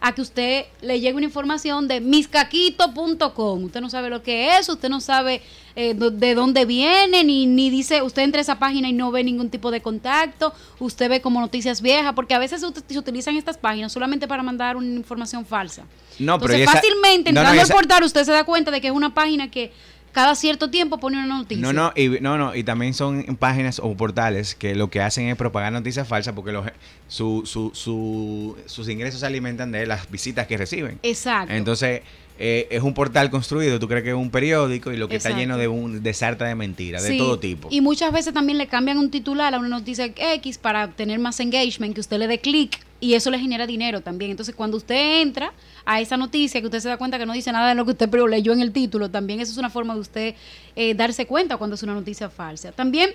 [0.00, 3.64] a que usted le llegue una información de miscaquito.com.
[3.64, 5.40] Usted no sabe lo que es, usted no sabe
[5.76, 9.24] eh, de dónde viene, ni, ni dice, usted entra a esa página y no ve
[9.24, 13.56] ningún tipo de contacto, usted ve como noticias viejas, porque a veces se, utilizan estas
[13.56, 15.84] páginas solamente para mandar una información falsa.
[16.18, 19.14] No, Entonces, pero fácilmente entrando al portal usted se da cuenta de que es una
[19.14, 19.72] página que
[20.16, 21.60] cada cierto tiempo pone una noticia.
[21.60, 25.28] No, no, y, no, no, y también son páginas o portales que lo que hacen
[25.28, 26.64] es propagar noticias falsas porque los,
[27.06, 30.98] su, su, su, sus ingresos se alimentan de las visitas que reciben.
[31.02, 31.52] Exacto.
[31.52, 32.00] Entonces,
[32.38, 35.30] eh, es un portal construido, tú crees que es un periódico y lo que está
[35.30, 37.68] lleno de un de sarta de mentiras, de todo tipo.
[37.70, 41.40] Y muchas veces también le cambian un titular a una noticia X para tener más
[41.40, 44.30] engagement, que usted le dé clic y eso le genera dinero también.
[44.30, 45.52] Entonces, cuando usted entra
[45.84, 47.92] a esa noticia, que usted se da cuenta que no dice nada de lo que
[47.92, 50.34] usted pero leyó en el título, también eso es una forma de usted
[50.74, 52.72] eh, darse cuenta cuando es una noticia falsa.
[52.72, 53.10] También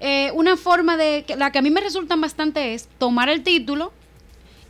[0.00, 3.92] eh, una forma de, la que a mí me resulta bastante es tomar el título,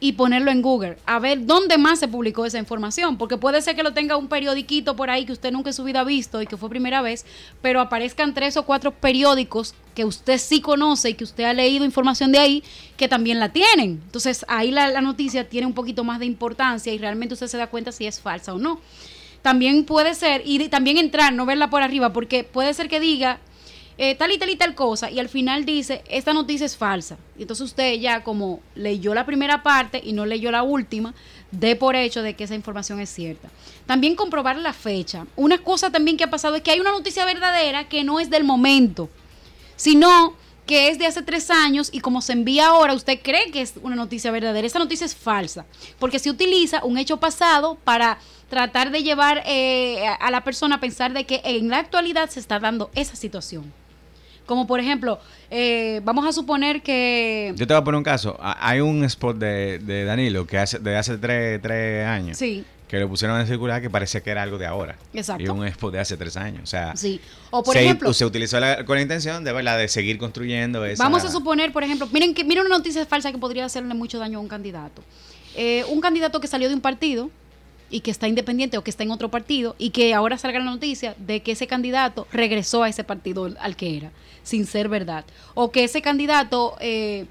[0.06, 3.74] y ponerlo en Google, a ver dónde más se publicó esa información, porque puede ser
[3.74, 6.40] que lo tenga un periodiquito por ahí que usted nunca en su vida ha visto
[6.40, 7.26] y que fue primera vez,
[7.60, 11.84] pero aparezcan tres o cuatro periódicos que usted sí conoce y que usted ha leído
[11.84, 12.62] información de ahí
[12.96, 14.00] que también la tienen.
[14.04, 17.66] Entonces ahí la, noticia tiene un poquito más de importancia y realmente usted se da
[17.66, 18.80] cuenta si es falsa o no.
[19.42, 23.40] También puede ser, y también entrar, no verla por arriba, porque puede ser que diga
[23.98, 27.16] eh, tal y tal y tal cosa, y al final dice, esta noticia es falsa.
[27.38, 31.14] Y entonces usted ya como leyó la primera parte y no leyó la última,
[31.50, 33.48] de por hecho de que esa información es cierta.
[33.86, 35.26] También comprobar la fecha.
[35.34, 38.28] Una cosa también que ha pasado es que hay una noticia verdadera que no es
[38.28, 39.08] del momento,
[39.76, 40.34] sino
[40.66, 43.74] que es de hace tres años y como se envía ahora, usted cree que es
[43.82, 44.66] una noticia verdadera.
[44.66, 45.64] Esa noticia es falsa,
[45.98, 48.18] porque se utiliza un hecho pasado para
[48.50, 52.40] tratar de llevar eh, a la persona a pensar de que en la actualidad se
[52.40, 53.72] está dando esa situación.
[54.46, 55.18] Como por ejemplo,
[55.50, 57.52] eh, vamos a suponer que...
[57.56, 58.38] Yo te voy a poner un caso.
[58.40, 62.38] Hay un spot de, de Danilo que hace, de hace tres, tres años.
[62.38, 62.64] Sí.
[62.88, 64.96] Que le pusieron en circular que parecía que era algo de ahora.
[65.12, 65.42] Exacto.
[65.42, 66.62] Y un spot de hace tres años.
[66.62, 67.20] O sea, Sí.
[67.50, 68.12] O por se, ejemplo...
[68.12, 69.76] se utilizó la- con la intención de, ¿verdad?
[69.76, 71.02] de seguir construyendo esa...
[71.02, 74.20] Vamos a suponer, por ejemplo, miren que miren una noticia falsa que podría hacerle mucho
[74.20, 75.02] daño a un candidato.
[75.56, 77.28] Eh, un candidato que salió de un partido
[77.90, 80.64] y que está independiente o que está en otro partido y que ahora salga la
[80.64, 84.12] noticia de que ese candidato regresó a ese partido al que era,
[84.42, 85.24] sin ser verdad.
[85.54, 87.26] O que ese candidato eh,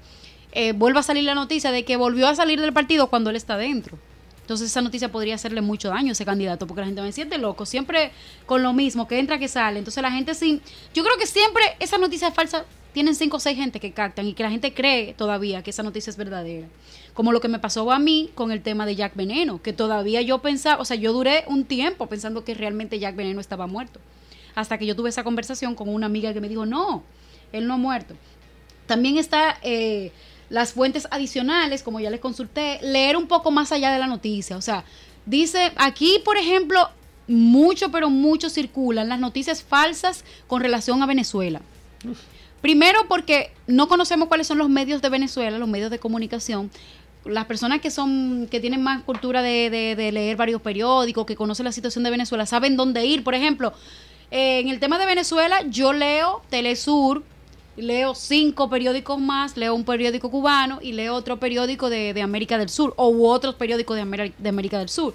[0.52, 3.36] eh, vuelva a salir la noticia de que volvió a salir del partido cuando él
[3.36, 3.98] está dentro.
[4.40, 7.36] Entonces esa noticia podría hacerle mucho daño a ese candidato, porque la gente me siente
[7.36, 8.12] loco, siempre
[8.46, 9.80] con lo mismo, que entra, que sale.
[9.80, 10.62] Entonces la gente sin...
[10.94, 12.62] Yo creo que siempre esas noticias falsas
[12.96, 15.82] tienen cinco o seis gente que captan y que la gente cree todavía que esa
[15.82, 16.66] noticia es verdadera.
[17.12, 20.22] Como lo que me pasó a mí con el tema de Jack Veneno, que todavía
[20.22, 24.00] yo pensaba, o sea, yo duré un tiempo pensando que realmente Jack Veneno estaba muerto.
[24.54, 27.02] Hasta que yo tuve esa conversación con una amiga que me dijo, no,
[27.52, 28.14] él no ha muerto.
[28.86, 30.10] También está eh,
[30.48, 34.56] las fuentes adicionales, como ya les consulté, leer un poco más allá de la noticia.
[34.56, 34.84] O sea,
[35.26, 36.88] dice, aquí, por ejemplo,
[37.28, 41.60] mucho, pero mucho circulan las noticias falsas con relación a Venezuela.
[42.60, 46.70] Primero porque no conocemos cuáles son los medios de Venezuela, los medios de comunicación.
[47.24, 51.36] Las personas que son, que tienen más cultura de, de- de leer varios periódicos, que
[51.36, 53.24] conocen la situación de Venezuela, saben dónde ir.
[53.24, 53.72] Por ejemplo,
[54.30, 57.22] eh, en el tema de Venezuela, yo leo Telesur,
[57.76, 62.58] leo cinco periódicos más, leo un periódico cubano y leo otro periódico de, de América
[62.58, 65.14] del Sur, o otros periódicos de, Ameri- de América del Sur.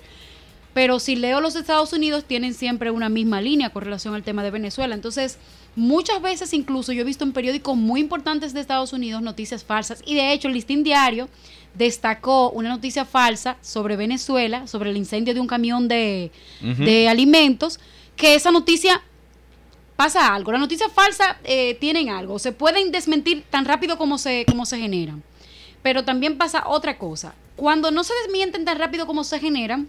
[0.73, 4.43] Pero si leo los Estados Unidos, tienen siempre una misma línea con relación al tema
[4.43, 4.95] de Venezuela.
[4.95, 5.37] Entonces,
[5.75, 10.01] muchas veces incluso yo he visto en periódicos muy importantes de Estados Unidos noticias falsas.
[10.05, 11.29] Y de hecho, el Listín Diario
[11.73, 17.79] destacó una noticia falsa sobre Venezuela, sobre el incendio de un camión de, de alimentos,
[18.15, 19.01] que esa noticia
[19.95, 20.51] pasa algo.
[20.51, 22.39] Las noticias falsas eh, tienen algo.
[22.39, 25.23] Se pueden desmentir tan rápido como se, como se generan.
[25.83, 27.35] Pero también pasa otra cosa.
[27.55, 29.87] Cuando no se desmienten tan rápido como se generan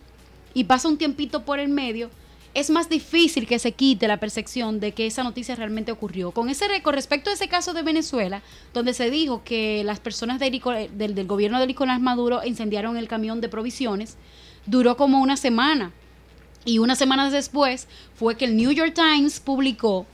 [0.55, 2.11] y pasa un tiempito por el medio,
[2.55, 6.33] es más difícil que se quite la percepción de que esa noticia realmente ocurrió.
[6.33, 8.43] Con, ese, con respecto a ese caso de Venezuela,
[8.75, 12.97] donde se dijo que las personas de Nico- del, del gobierno de Nicolás Maduro incendiaron
[12.97, 14.17] el camión de provisiones,
[14.67, 15.93] duró como una semana.
[16.65, 20.07] Y unas semanas después fue que el New York Times publicó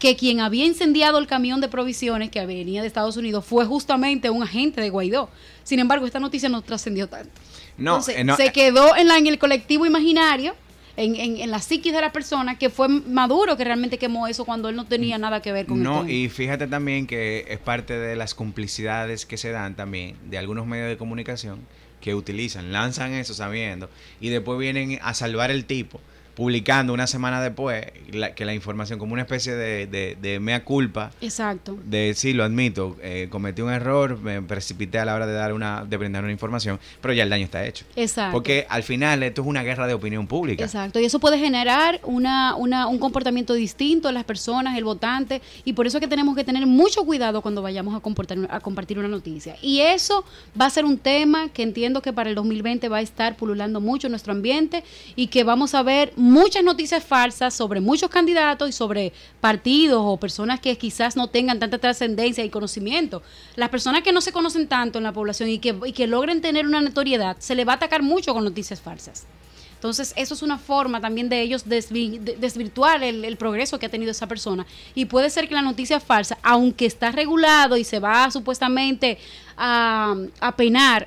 [0.00, 4.30] que quien había incendiado el camión de provisiones que venía de Estados Unidos fue justamente
[4.30, 5.28] un agente de Guaidó.
[5.62, 7.30] Sin embargo, esta noticia no trascendió tanto.
[7.78, 10.56] No, Entonces, eh, no, se eh, quedó en, la, en el colectivo imaginario,
[10.96, 14.44] en, en, en la psiquis de la persona, que fue Maduro que realmente quemó eso
[14.44, 17.58] cuando él no tenía nada que ver con el No, y fíjate también que es
[17.58, 21.60] parte de las complicidades que se dan también de algunos medios de comunicación
[22.00, 23.88] que utilizan, lanzan eso sabiendo
[24.20, 26.00] y después vienen a salvar el tipo
[26.34, 30.64] publicando una semana después la- que la información como una especie de, de, de mea
[30.64, 31.78] culpa Exacto.
[31.84, 35.52] de sí, lo admito, eh, cometí un error, me precipité a la hora de dar
[35.52, 37.84] una, de brindar una información, pero ya el daño está hecho.
[37.96, 38.32] Exacto.
[38.32, 40.64] Porque al final esto es una guerra de opinión pública.
[40.64, 45.42] Exacto, y eso puede generar una, una, un comportamiento distinto en las personas, el votante,
[45.64, 48.60] y por eso es que tenemos que tener mucho cuidado cuando vayamos a, comportar, a
[48.60, 49.56] compartir una noticia.
[49.62, 50.24] Y eso
[50.60, 53.80] va a ser un tema que entiendo que para el 2020 va a estar pululando
[53.80, 54.82] mucho en nuestro ambiente
[55.16, 60.16] y que vamos a ver muchas noticias falsas sobre muchos candidatos y sobre partidos o
[60.18, 63.22] personas que quizás no tengan tanta trascendencia y conocimiento.
[63.56, 66.40] Las personas que no se conocen tanto en la población y que, y que logren
[66.40, 69.26] tener una notoriedad, se le va a atacar mucho con noticias falsas.
[69.74, 73.86] Entonces, eso es una forma también de ellos desvi- de- desvirtuar el, el progreso que
[73.86, 74.64] ha tenido esa persona.
[74.94, 79.18] Y puede ser que la noticia falsa, aunque está regulado y se va supuestamente
[79.56, 80.54] a, a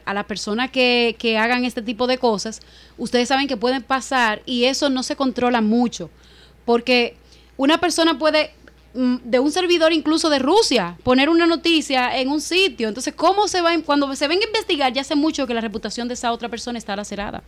[0.06, 2.62] a las personas que, que hagan este tipo de cosas,
[2.98, 6.10] ustedes saben que pueden pasar y eso no se controla mucho.
[6.66, 7.18] Porque
[7.58, 8.52] una persona puede
[8.94, 12.88] mm, de un servidor incluso de Rusia, poner una noticia en un sitio.
[12.88, 13.72] Entonces, ¿cómo se va?
[13.86, 16.78] Cuando se venga a investigar, ya hace mucho que la reputación de esa otra persona
[16.78, 17.44] está lacerada.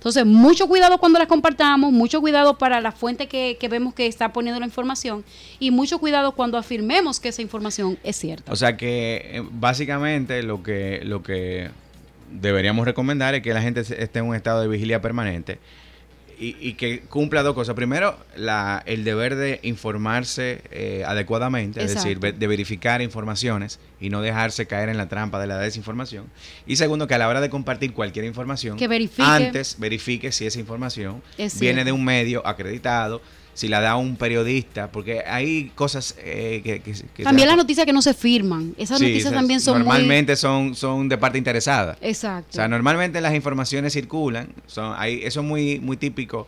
[0.00, 4.06] Entonces, mucho cuidado cuando la compartamos, mucho cuidado para la fuente que, que vemos que
[4.06, 5.26] está poniendo la información
[5.58, 8.50] y mucho cuidado cuando afirmemos que esa información es cierta.
[8.50, 11.68] O sea que eh, básicamente lo que, lo que
[12.32, 15.58] deberíamos recomendar es que la gente esté en un estado de vigilia permanente
[16.42, 17.74] y, que cumpla dos cosas.
[17.74, 24.22] Primero, la, el deber de informarse eh, adecuadamente, es decir, de verificar informaciones y no
[24.22, 26.30] dejarse caer en la trampa de la desinformación.
[26.66, 28.78] Y segundo, que a la hora de compartir cualquier información,
[29.18, 31.22] antes verifique si esa información
[31.58, 33.20] viene de un medio acreditado,
[33.54, 38.02] si la da un periodista, porque hay cosas eh, que, También las noticias que no
[38.02, 41.96] se firman, esas noticias también son Normalmente son, son de parte interesada.
[42.00, 42.50] Exacto.
[42.50, 46.46] O sea, normalmente las informaciones circulan, son, hay, eso es muy, muy típico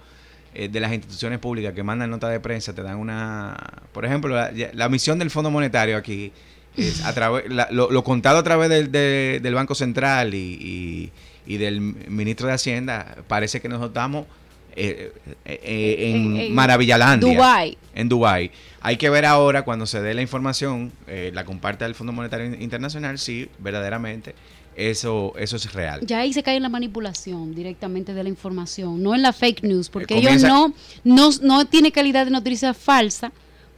[0.54, 3.56] eh, de las instituciones públicas que mandan nota de prensa, te dan una...
[3.92, 6.30] Por ejemplo, la, misión del Fondo Monetario aquí
[6.76, 11.10] es a través, lo, contado a través del, del Banco Central y,
[11.46, 14.26] y, del ministro de Hacienda, parece que nos estamos
[14.74, 15.12] eh,
[15.44, 17.34] eh, eh, en, en, Maravillalandia.
[17.34, 17.78] Dubai.
[17.94, 18.50] En Dubai.
[18.80, 23.18] Hay que ver ahora cuando se dé la información, la comparte el Fondo Monetario Internacional,
[23.18, 24.34] si verdaderamente
[24.74, 26.00] eso, eso es real.
[26.04, 29.62] Ya ahí se cae en la manipulación directamente de la información, no en la fake
[29.62, 30.72] news, porque ellos no,
[31.04, 33.32] no, no tiene calidad de noticia falsa,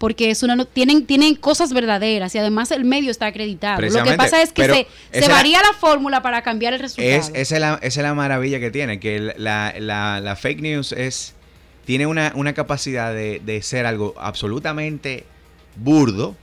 [0.04, 3.80] porque es una tienen tienen cosas verdaderas y además el medio está acreditado.
[3.80, 7.08] Lo que pasa es que se, varía la, fórmula para cambiar el resultado.
[7.08, 10.92] Es, esa, es la, esa es la maravilla que tiene, que la, la, fake news
[10.92, 11.32] es
[11.86, 15.24] tiene una, una capacidad de, de, ser algo absolutamente
[15.74, 16.36] burdo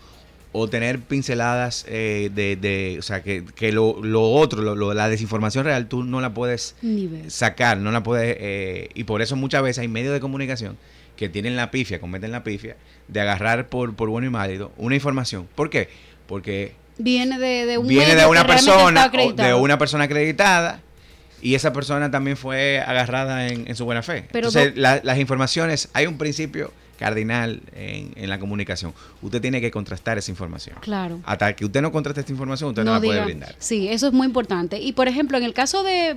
[0.54, 5.08] o tener pinceladas eh, de, de, o sea, que, que lo, lo, otro, lo, la
[5.08, 6.76] desinformación real, tú no la puedes
[7.28, 10.80] sacar, no la puedes, eh, y por eso muchas veces hay medios de comunicación
[11.22, 14.96] que tienen la pifia, cometen la pifia, de agarrar por, por bueno y válido una
[14.96, 15.48] información.
[15.54, 15.88] ¿Por qué?
[16.26, 20.82] Porque viene de, un viene de una persona, de una persona acreditada
[21.40, 24.26] y esa persona también fue agarrada en, su buena fe.
[24.34, 28.94] Entonces, las informaciones, hay un principio cardinal en, la comunicación.
[29.24, 30.78] Usted tiene que contrastar esa información.
[30.82, 31.20] Claro.
[31.26, 33.56] Hasta que usted no contraste esta información, usted no, la puede brindar.
[33.58, 34.80] Sí, eso es muy importante.
[34.80, 36.14] Y por ejemplo, en el caso de,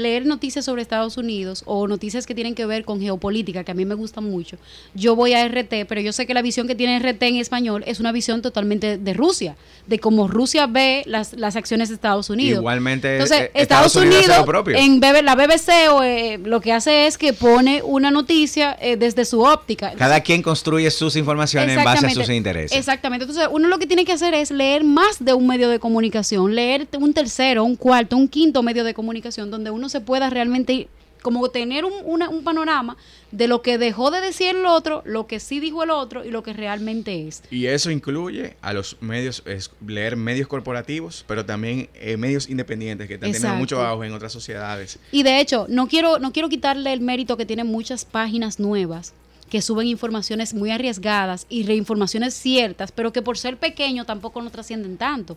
[0.00, 3.74] leer noticias sobre Estados Unidos o noticias que tienen que ver con geopolítica, que a
[3.74, 4.56] mí me gusta mucho,
[4.94, 7.84] yo voy a RT, pero yo sé que la visión que tiene RT en español
[7.86, 9.56] es una visión totalmente de Rusia,
[9.86, 12.60] de cómo Rusia ve las, las acciones de Estados Unidos.
[12.60, 14.24] Igualmente, Entonces, eh, Estados, Unidos,
[14.68, 19.26] en la BBC o, eh, lo que hace es que pone una noticia eh, desde
[19.26, 19.92] su óptica.
[20.14, 22.78] Cada quien construye sus informaciones en base a sus intereses.
[22.78, 23.24] Exactamente.
[23.24, 26.54] Entonces, uno lo que tiene que hacer es leer más de un medio de comunicación,
[26.54, 30.88] leer un tercero, un cuarto, un quinto medio de comunicación, donde uno se pueda realmente
[31.20, 32.98] como tener un, panorama
[33.32, 36.30] de lo que dejó de decir el otro, lo que sí dijo el otro y
[36.30, 37.42] lo que realmente es.
[37.50, 43.08] Y eso incluye a los medios, es leer medios corporativos, pero también eh, medios independientes
[43.08, 44.98] que están teniendo mucho auge en otras sociedades.
[45.10, 49.14] Y de hecho, no quiero, no quiero quitarle el mérito que tienen muchas páginas nuevas
[49.48, 54.50] que suben informaciones muy arriesgadas y reinformaciones ciertas, pero que por ser pequeño tampoco no
[54.50, 55.36] trascienden tanto.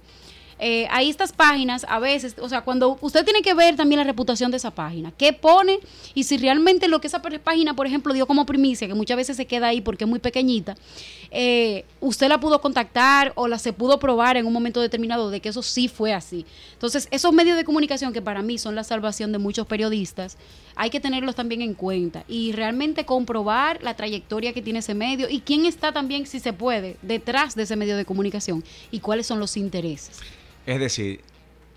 [0.60, 4.04] Eh, hay estas páginas a veces, o sea, cuando usted tiene que ver también la
[4.04, 5.80] reputación de esa página, qué pone
[6.16, 9.38] y si realmente lo que esa página, por ejemplo, dio como primicia, que muchas veces
[9.38, 10.76] se queda ahí porque es muy pequeñita,
[11.32, 15.40] eh, usted la pudo contactar o la se pudo probar en un momento determinado de
[15.40, 16.46] que eso sí fue así.
[16.74, 20.38] Entonces, esos medios de comunicación que para mí son la salvación de muchos periodistas,
[20.76, 25.30] hay que tenerlos también en cuenta y realmente comprobar la trayectoria que tiene ese medio
[25.30, 29.28] y quién está también, si se puede, detrás de ese medio de comunicación y cuáles
[29.28, 30.20] son los intereses.
[30.66, 31.22] Es decir,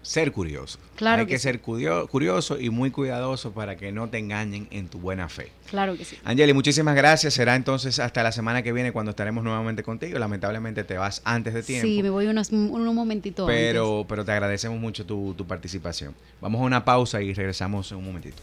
[0.02, 0.78] ser curioso.
[0.96, 4.98] Claro Hay que, ser curioso y muy cuidadoso para que no te engañen en tu
[4.98, 5.50] buena fe.
[5.68, 6.16] Claro que sí.
[6.24, 7.34] Angeli, muchísimas gracias.
[7.34, 10.18] Será entonces hasta la semana que viene cuando estaremos nuevamente contigo.
[10.18, 11.86] Lamentablemente te vas antes de tiempo.
[11.86, 16.14] Sí, me voy unos, un momentito pero, Pero te agradecemos mucho tu, tu participación.
[16.40, 18.42] Vamos a una pausa y regresamos en un momentito.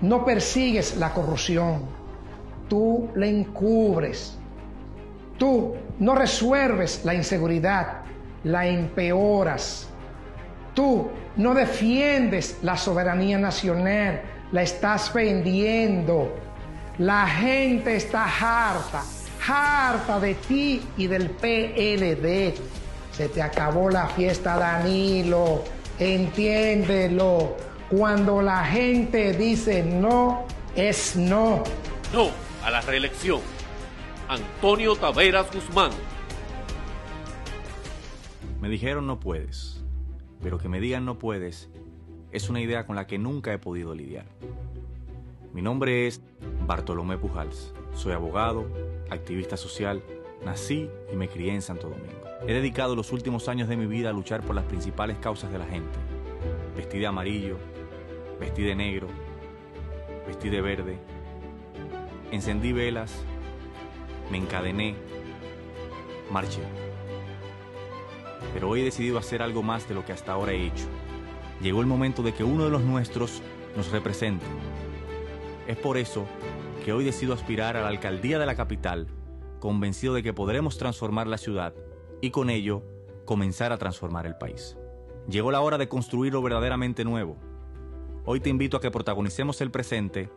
[0.00, 1.82] no persigues la corrupción,
[2.68, 4.38] tú la encubres.
[5.38, 8.00] Tú no resuelves la inseguridad,
[8.44, 9.88] la empeoras.
[10.74, 14.22] Tú no defiendes la soberanía nacional,
[14.52, 16.34] la estás vendiendo.
[16.98, 19.02] La gente está harta,
[19.46, 22.54] harta de ti y del PLD.
[23.12, 25.62] Se te acabó la fiesta, Danilo.
[25.98, 27.56] Entiéndelo.
[27.90, 31.62] Cuando la gente dice no, es no.
[32.12, 32.30] No
[32.64, 33.40] a la reelección.
[34.28, 35.92] Antonio Taveras Guzmán.
[38.60, 39.84] Me dijeron no puedes,
[40.42, 41.68] pero que me digan no puedes
[42.32, 44.26] es una idea con la que nunca he podido lidiar.
[45.52, 46.20] Mi nombre es
[46.66, 47.72] Bartolomé Pujals.
[47.94, 48.66] Soy abogado,
[49.10, 50.02] activista social,
[50.44, 52.26] nací y me crié en Santo Domingo.
[52.48, 55.58] He dedicado los últimos años de mi vida a luchar por las principales causas de
[55.58, 55.98] la gente.
[56.76, 57.58] Vestí de amarillo,
[58.40, 59.08] vestí de negro,
[60.26, 60.98] vestí de verde,
[62.30, 63.12] encendí velas,
[64.30, 64.94] me encadené,
[66.30, 66.62] marché.
[68.52, 70.86] Pero hoy he decidido hacer algo más de lo que hasta ahora he hecho.
[71.60, 73.42] Llegó el momento de que uno de los nuestros
[73.76, 74.44] nos represente.
[75.66, 76.26] Es por eso
[76.84, 79.08] que hoy decido aspirar a la alcaldía de la capital,
[79.58, 81.74] convencido de que podremos transformar la ciudad
[82.20, 82.82] y con ello
[83.24, 84.76] comenzar a transformar el país.
[85.28, 87.36] Llegó la hora de construir lo verdaderamente nuevo.
[88.28, 90.28] Hoy te invito a que protagonicemos el presente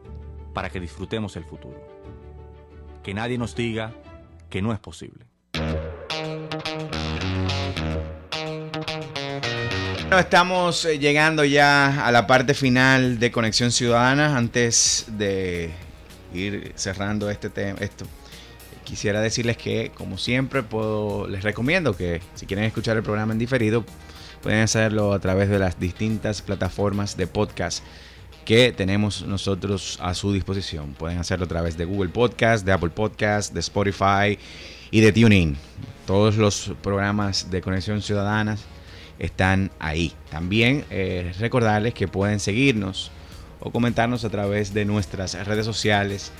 [0.53, 1.81] para que disfrutemos el futuro.
[3.01, 3.95] Que nadie nos diga
[4.47, 5.25] que no es posible.
[10.19, 14.37] estamos eh, llegando ya a la parte final de Conexión Ciudadana.
[14.37, 15.71] Antes de
[16.31, 18.05] ir cerrando este tema, esto,
[18.83, 20.63] quisiera decirles que, como siempre,
[21.27, 23.83] les recomiendo que si quieren escuchar el programa en diferido,
[24.41, 27.83] pueden hacerlo a través de las distintas plataformas de podcast
[28.45, 30.93] que tenemos nosotros a su disposición.
[30.93, 34.39] Pueden hacerlo a través de Google Podcast, de Apple Podcast, de Spotify
[34.91, 35.55] y de TuneIn.
[36.07, 38.57] Todos los programas de Conexión Ciudadana
[39.19, 40.13] están ahí.
[40.31, 43.11] También eh, recordarles que pueden seguirnos
[43.59, 46.31] o comentarnos a través de nuestras redes sociales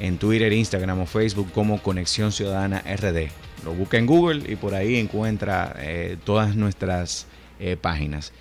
[0.00, 3.28] en Twitter, Instagram o Facebook como Conexión Ciudadana RD.
[3.64, 7.26] Lo busca en Google y por ahí encuentra eh, todas nuestras
[7.64, 8.32] eh, páginas.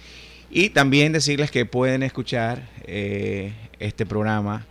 [0.49, 4.65] Y también decirles que pueden escuchar eh, este programa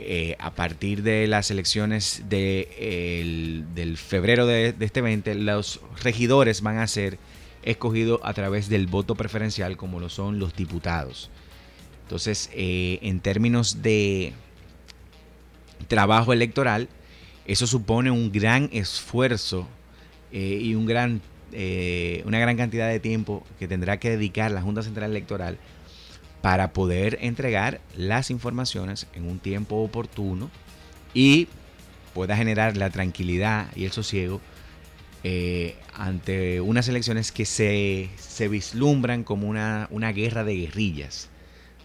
[0.00, 6.78] eh, a partir de las elecciones de, del febrero de, este 20, los regidores van
[6.78, 7.18] a ser
[7.64, 11.30] escogido a través del voto preferencial como lo son los diputados.
[12.04, 14.34] Entonces, eh, en términos de
[15.88, 16.88] trabajo electoral,
[17.44, 19.66] eso supone un gran esfuerzo
[20.30, 21.20] eh, y un gran,
[22.24, 25.58] una gran cantidad de tiempo que tendrá que dedicar la Junta Central Electoral
[26.42, 30.50] para poder entregar las informaciones en un tiempo oportuno
[31.14, 31.48] y
[32.14, 34.40] pueda generar la tranquilidad y el sosiego
[35.24, 41.28] eh, ante unas elecciones que se, vislumbran como una, guerra de guerrillas,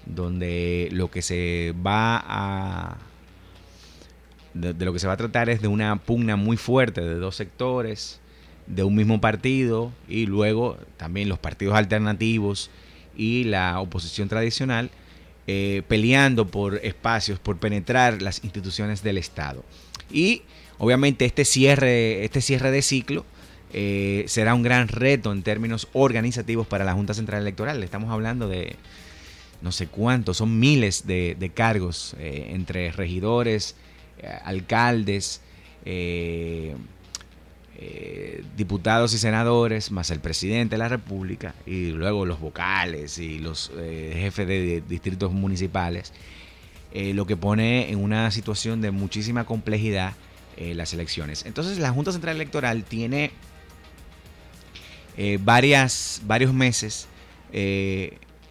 [0.05, 2.97] donde lo que se va a...
[4.53, 7.35] De, lo que se va a tratar es de una pugna muy fuerte de dos
[7.35, 8.21] sectores,
[8.67, 12.69] de un mismo partido, y luego también los partidos alternativos
[13.15, 14.89] y la oposición tradicional,
[15.47, 19.63] eh, peleando por espacios, por penetrar las instituciones del Estado.
[20.11, 20.43] Y
[20.83, 23.25] Obviamente este cierre, este cierre de ciclo
[23.71, 27.81] eh, será un gran reto en términos organizativos para la Junta Central Electoral.
[27.83, 28.75] Estamos hablando de
[29.61, 33.77] no sé cuántos, son miles de, cargos eh, entre regidores,
[37.77, 43.39] eh, diputados y senadores, más el presidente de la República y luego los vocales y
[43.39, 46.13] los jefes de distritos municipales
[46.95, 50.13] eh, lo que pone en una situación de muchísima complejidad
[50.57, 51.43] eh, las elecciones.
[51.47, 53.31] Entonces la Junta Central Electoral tiene
[55.17, 57.07] eh, varias, varios meses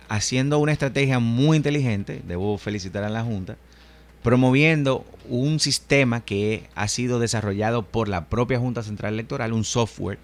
[0.08, 3.56] haciendo una estrategia muy inteligente, debo felicitar a la Junta,
[4.22, 10.18] promoviendo un sistema que ha sido desarrollado por la propia Junta Central Electoral, un software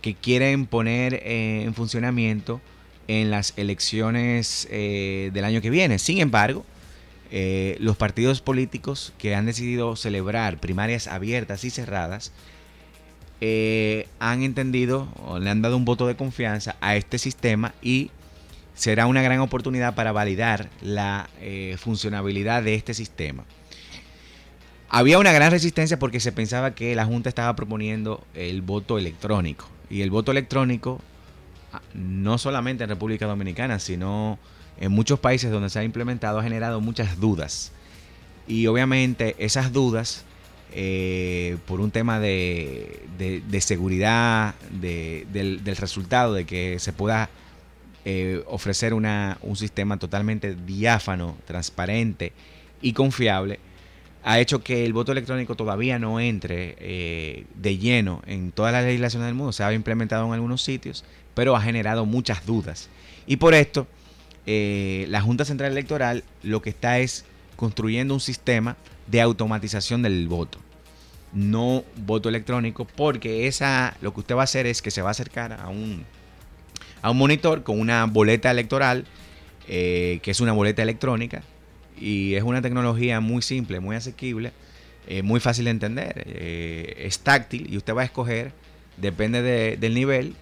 [0.00, 2.60] que quieren poner en funcionamiento
[3.08, 5.98] en las elecciones del año que viene.
[5.98, 6.64] Sin embargo,
[7.30, 12.30] eh, los partidos políticos que han decidido celebrar primarias abiertas y cerradas
[13.40, 18.10] eh, han entendido o le han dado un voto de confianza a este sistema y
[18.76, 23.44] será una gran oportunidad para validar la eh, funcionabilidad de este sistema.
[24.88, 29.68] Había una gran resistencia porque se pensaba que la Junta estaba proponiendo el voto electrónico.
[29.90, 31.00] Y el voto electrónico,
[31.72, 34.38] ah, no solamente en República Dominicana, sino
[34.78, 37.72] en muchos países donde se ha implementado ha generado muchas dudas.
[38.46, 40.24] Y obviamente esas dudas,
[40.72, 43.02] eh, por un tema de,
[43.60, 47.28] seguridad del, resultado, de que se pueda
[48.08, 52.32] eh, ofrecer una, un sistema totalmente diáfano, transparente
[52.80, 53.58] y confiable,
[54.22, 58.84] ha hecho que el voto electrónico todavía no entre eh, de lleno en todas las
[58.84, 59.52] legislaciones del mundo.
[59.52, 61.04] Se ha implementado en algunos sitios,
[61.34, 62.88] pero ha generado muchas dudas.
[63.26, 63.88] Y por esto
[64.46, 67.24] eh, la Junta Central Electoral lo que está es
[67.56, 68.76] construyendo un sistema
[69.08, 70.60] de automatización del voto.
[71.32, 75.08] No voto electrónico, porque esa, lo que usted va a hacer es que se va
[75.08, 76.06] a acercar a un,
[77.06, 79.04] a un monitor con una boleta electoral,
[79.68, 81.42] eh, que es una boleta electrónica,
[81.98, 84.52] y es una tecnología muy simple, muy asequible,
[85.06, 86.24] eh, muy fácil de entender.
[86.26, 88.52] es táctil y usted va a escoger,
[88.96, 90.34] depende del nivel,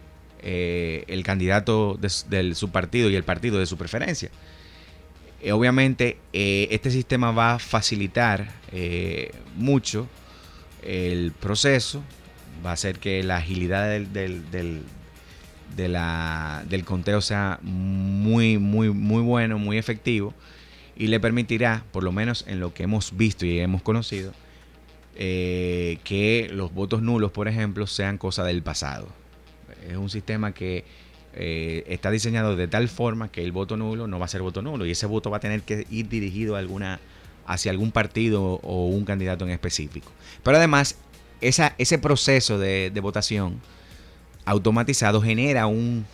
[0.46, 4.28] eh, el candidato de, su partido y el partido de su preferencia.
[5.40, 8.52] Eh, obviamente, eh, este sistema va a facilitar
[9.56, 10.06] mucho
[10.82, 12.02] el proceso,
[12.64, 14.82] va a hacer que la agilidad del
[16.84, 20.34] conteo sea muy, muy, muy bueno, muy efectivo
[20.96, 24.32] y le permitirá, por lo menos en lo que hemos visto y hemos conocido,
[25.16, 29.08] que los votos nulos, por ejemplo, sean cosa del pasado.
[29.88, 30.84] Es un sistema que
[31.36, 34.62] eh, está diseñado de tal forma que el voto nulo no va a ser voto
[34.62, 37.00] nulo y ese voto va a tener que ir dirigido a alguna,
[37.44, 40.12] hacia algún partido o un candidato en específico.
[40.44, 40.96] Pero además,
[41.40, 43.60] ese proceso de, votación
[44.44, 46.06] automatizado genera un,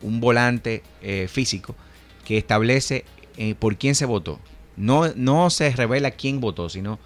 [0.00, 1.74] volante eh, físico
[2.24, 3.04] que establece
[3.36, 4.38] eh, por quién se votó.
[4.76, 6.98] No, no se revela quién votó, sino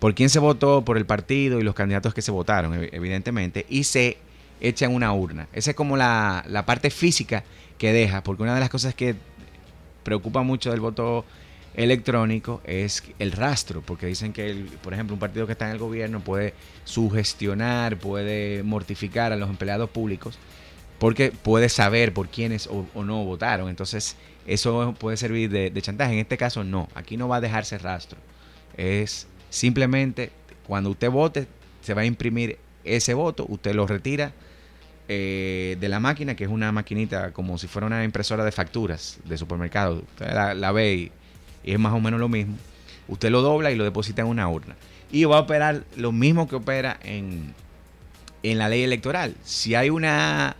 [0.00, 3.84] por quién se votó, por el partido y los candidatos que se votaron, evidentemente, y
[3.84, 4.16] se
[4.60, 5.48] hecha en una urna.
[5.52, 7.44] Esa es como la, parte física
[7.78, 9.14] que deja, porque una de las cosas que
[10.02, 11.24] preocupa mucho del voto
[11.74, 15.78] electrónico es el rastro, porque dicen que, por ejemplo, un partido que está en el
[15.78, 16.54] gobierno puede
[16.84, 20.38] sugestionar, puede mortificar a los empleados públicos,
[20.98, 23.68] porque puede saber por quiénes o, no votaron.
[23.68, 24.16] Entonces,
[24.46, 26.12] eso puede servir de, de, chantaje.
[26.12, 26.88] En este caso, no.
[26.94, 28.18] Aquí no va a dejarse rastro.
[28.76, 30.30] Es simplemente
[30.66, 31.46] cuando usted vote,
[31.82, 34.32] se va a imprimir ese voto, usted lo retira
[35.08, 39.18] eh, de la máquina, que es una maquinita como si fuera una impresora de facturas
[39.24, 39.96] de supermercado.
[39.96, 41.12] Usted la, ve y,
[41.64, 42.56] es más o menos lo mismo.
[43.08, 44.76] Usted lo dobla y lo deposita en una urna.
[45.10, 47.54] Y va a operar lo mismo que opera en,
[48.42, 49.34] en la ley electoral.
[49.42, 50.56] Si hay una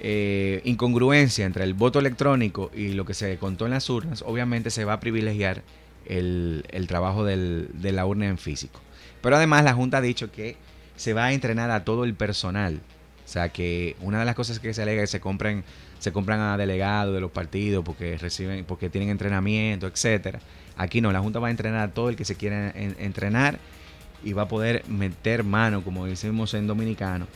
[0.00, 4.70] eh, incongruencia entre el voto electrónico y lo que se contó en las urnas, obviamente
[4.70, 5.62] se va a privilegiar
[6.06, 8.80] el, el trabajo del, de la urna en físico.
[9.20, 10.56] Pero además la Junta ha dicho que
[10.96, 12.80] se va a entrenar a todo el personal
[13.34, 15.64] sea que una de las cosas que se alega es que se compran,
[15.98, 20.40] se compran a delegados de los partidos porque reciben, porque tienen entrenamiento, etcétera.
[20.76, 23.58] Aquí no, la Junta va a entrenar a todo el que se quiera entrenar
[24.22, 27.26] y va a poder meter mano, como decimos en dominicano,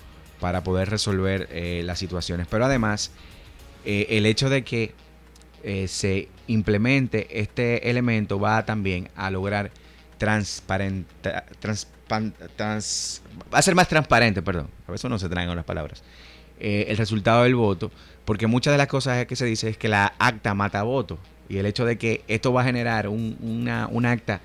[0.40, 2.46] para poder resolver eh, las situaciones.
[2.49, 3.11] Pero además,
[3.84, 4.94] eh, el hecho de que
[5.62, 9.70] eh, se implemente este elemento va también a lograr
[12.11, 16.03] va a ser más transparente, perdón, a veces no se traen las palabras,
[16.61, 17.91] eh, el resultado del voto,
[18.25, 21.59] porque muchas de las cosas que se dice es que la acta mata voto, y
[21.59, 24.41] el hecho de que esto va a generar un, una, acta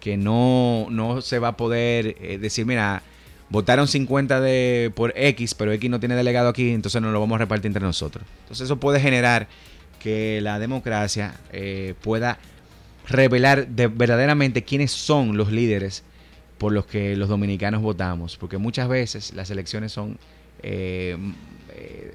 [0.00, 3.02] que no, no, se va a poder eh, decir, mira,
[3.50, 7.36] votaron 50 de, por X, pero X no tiene delegado aquí, entonces no lo vamos
[7.36, 8.24] a repartir entre nosotros.
[8.42, 9.48] Entonces eso puede generar
[9.98, 12.38] que la democracia eh, pueda
[13.08, 16.04] revelar de, verdaderamente quiénes son los líderes
[16.58, 20.18] por los que los dominicanos votamos, porque muchas veces las elecciones son
[20.62, 21.16] eh,
[21.70, 22.12] eh,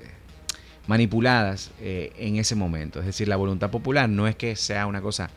[0.88, 3.00] manipuladas eh, en ese momento.
[3.00, 5.30] Es decir, la voluntad popular no es que sea una cosa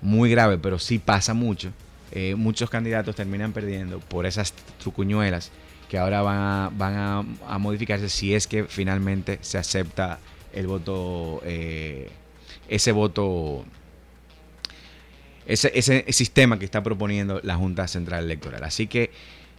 [0.00, 1.72] muy grave, pero sí pasa mucho.
[2.10, 5.50] Eh, muchos candidatos terminan perdiendo por esas trucuñuelas
[5.88, 10.18] que ahora van a, a, modificarse si es que finalmente se acepta
[10.52, 11.42] el voto,
[12.68, 13.64] ese voto,
[15.46, 18.64] ese, ese sistema que está proponiendo la Junta Central Electoral.
[18.64, 19.10] Así que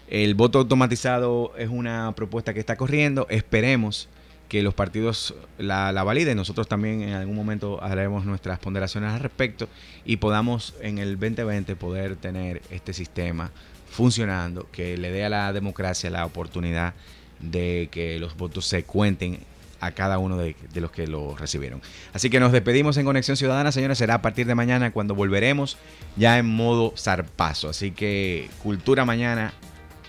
[0.10, 3.26] el voto automatizado es una propuesta que está corriendo.
[3.30, 4.10] Esperemos
[4.50, 6.38] que los partidos la, la, validen.
[6.38, 9.68] Nosotros también en algún momento haremos nuestras ponderaciones al respecto
[10.06, 13.52] y podamos en el 2020 poder tener este sistema
[13.90, 16.94] funcionando que le dé a la democracia la oportunidad
[17.40, 19.40] de que los votos se cuenten
[19.86, 21.82] a cada uno de, los que lo recibieron.
[22.14, 23.98] Así que nos despedimos en Conexión Ciudadana, señores.
[23.98, 25.78] Será a partir de mañana cuando volveremos
[26.16, 27.70] ya en modo zarpazo.
[27.70, 29.54] Así que Cultura Mañana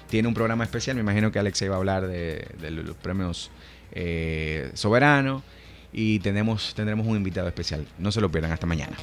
[0.09, 0.97] tiene un programa especial.
[0.97, 3.51] Me imagino que Alex va a hablar de, los premios
[3.93, 5.43] eh, soberano
[5.93, 7.87] y tenemos, tendremos un invitado especial.
[7.99, 8.97] No se lo pierdan, hasta mañana.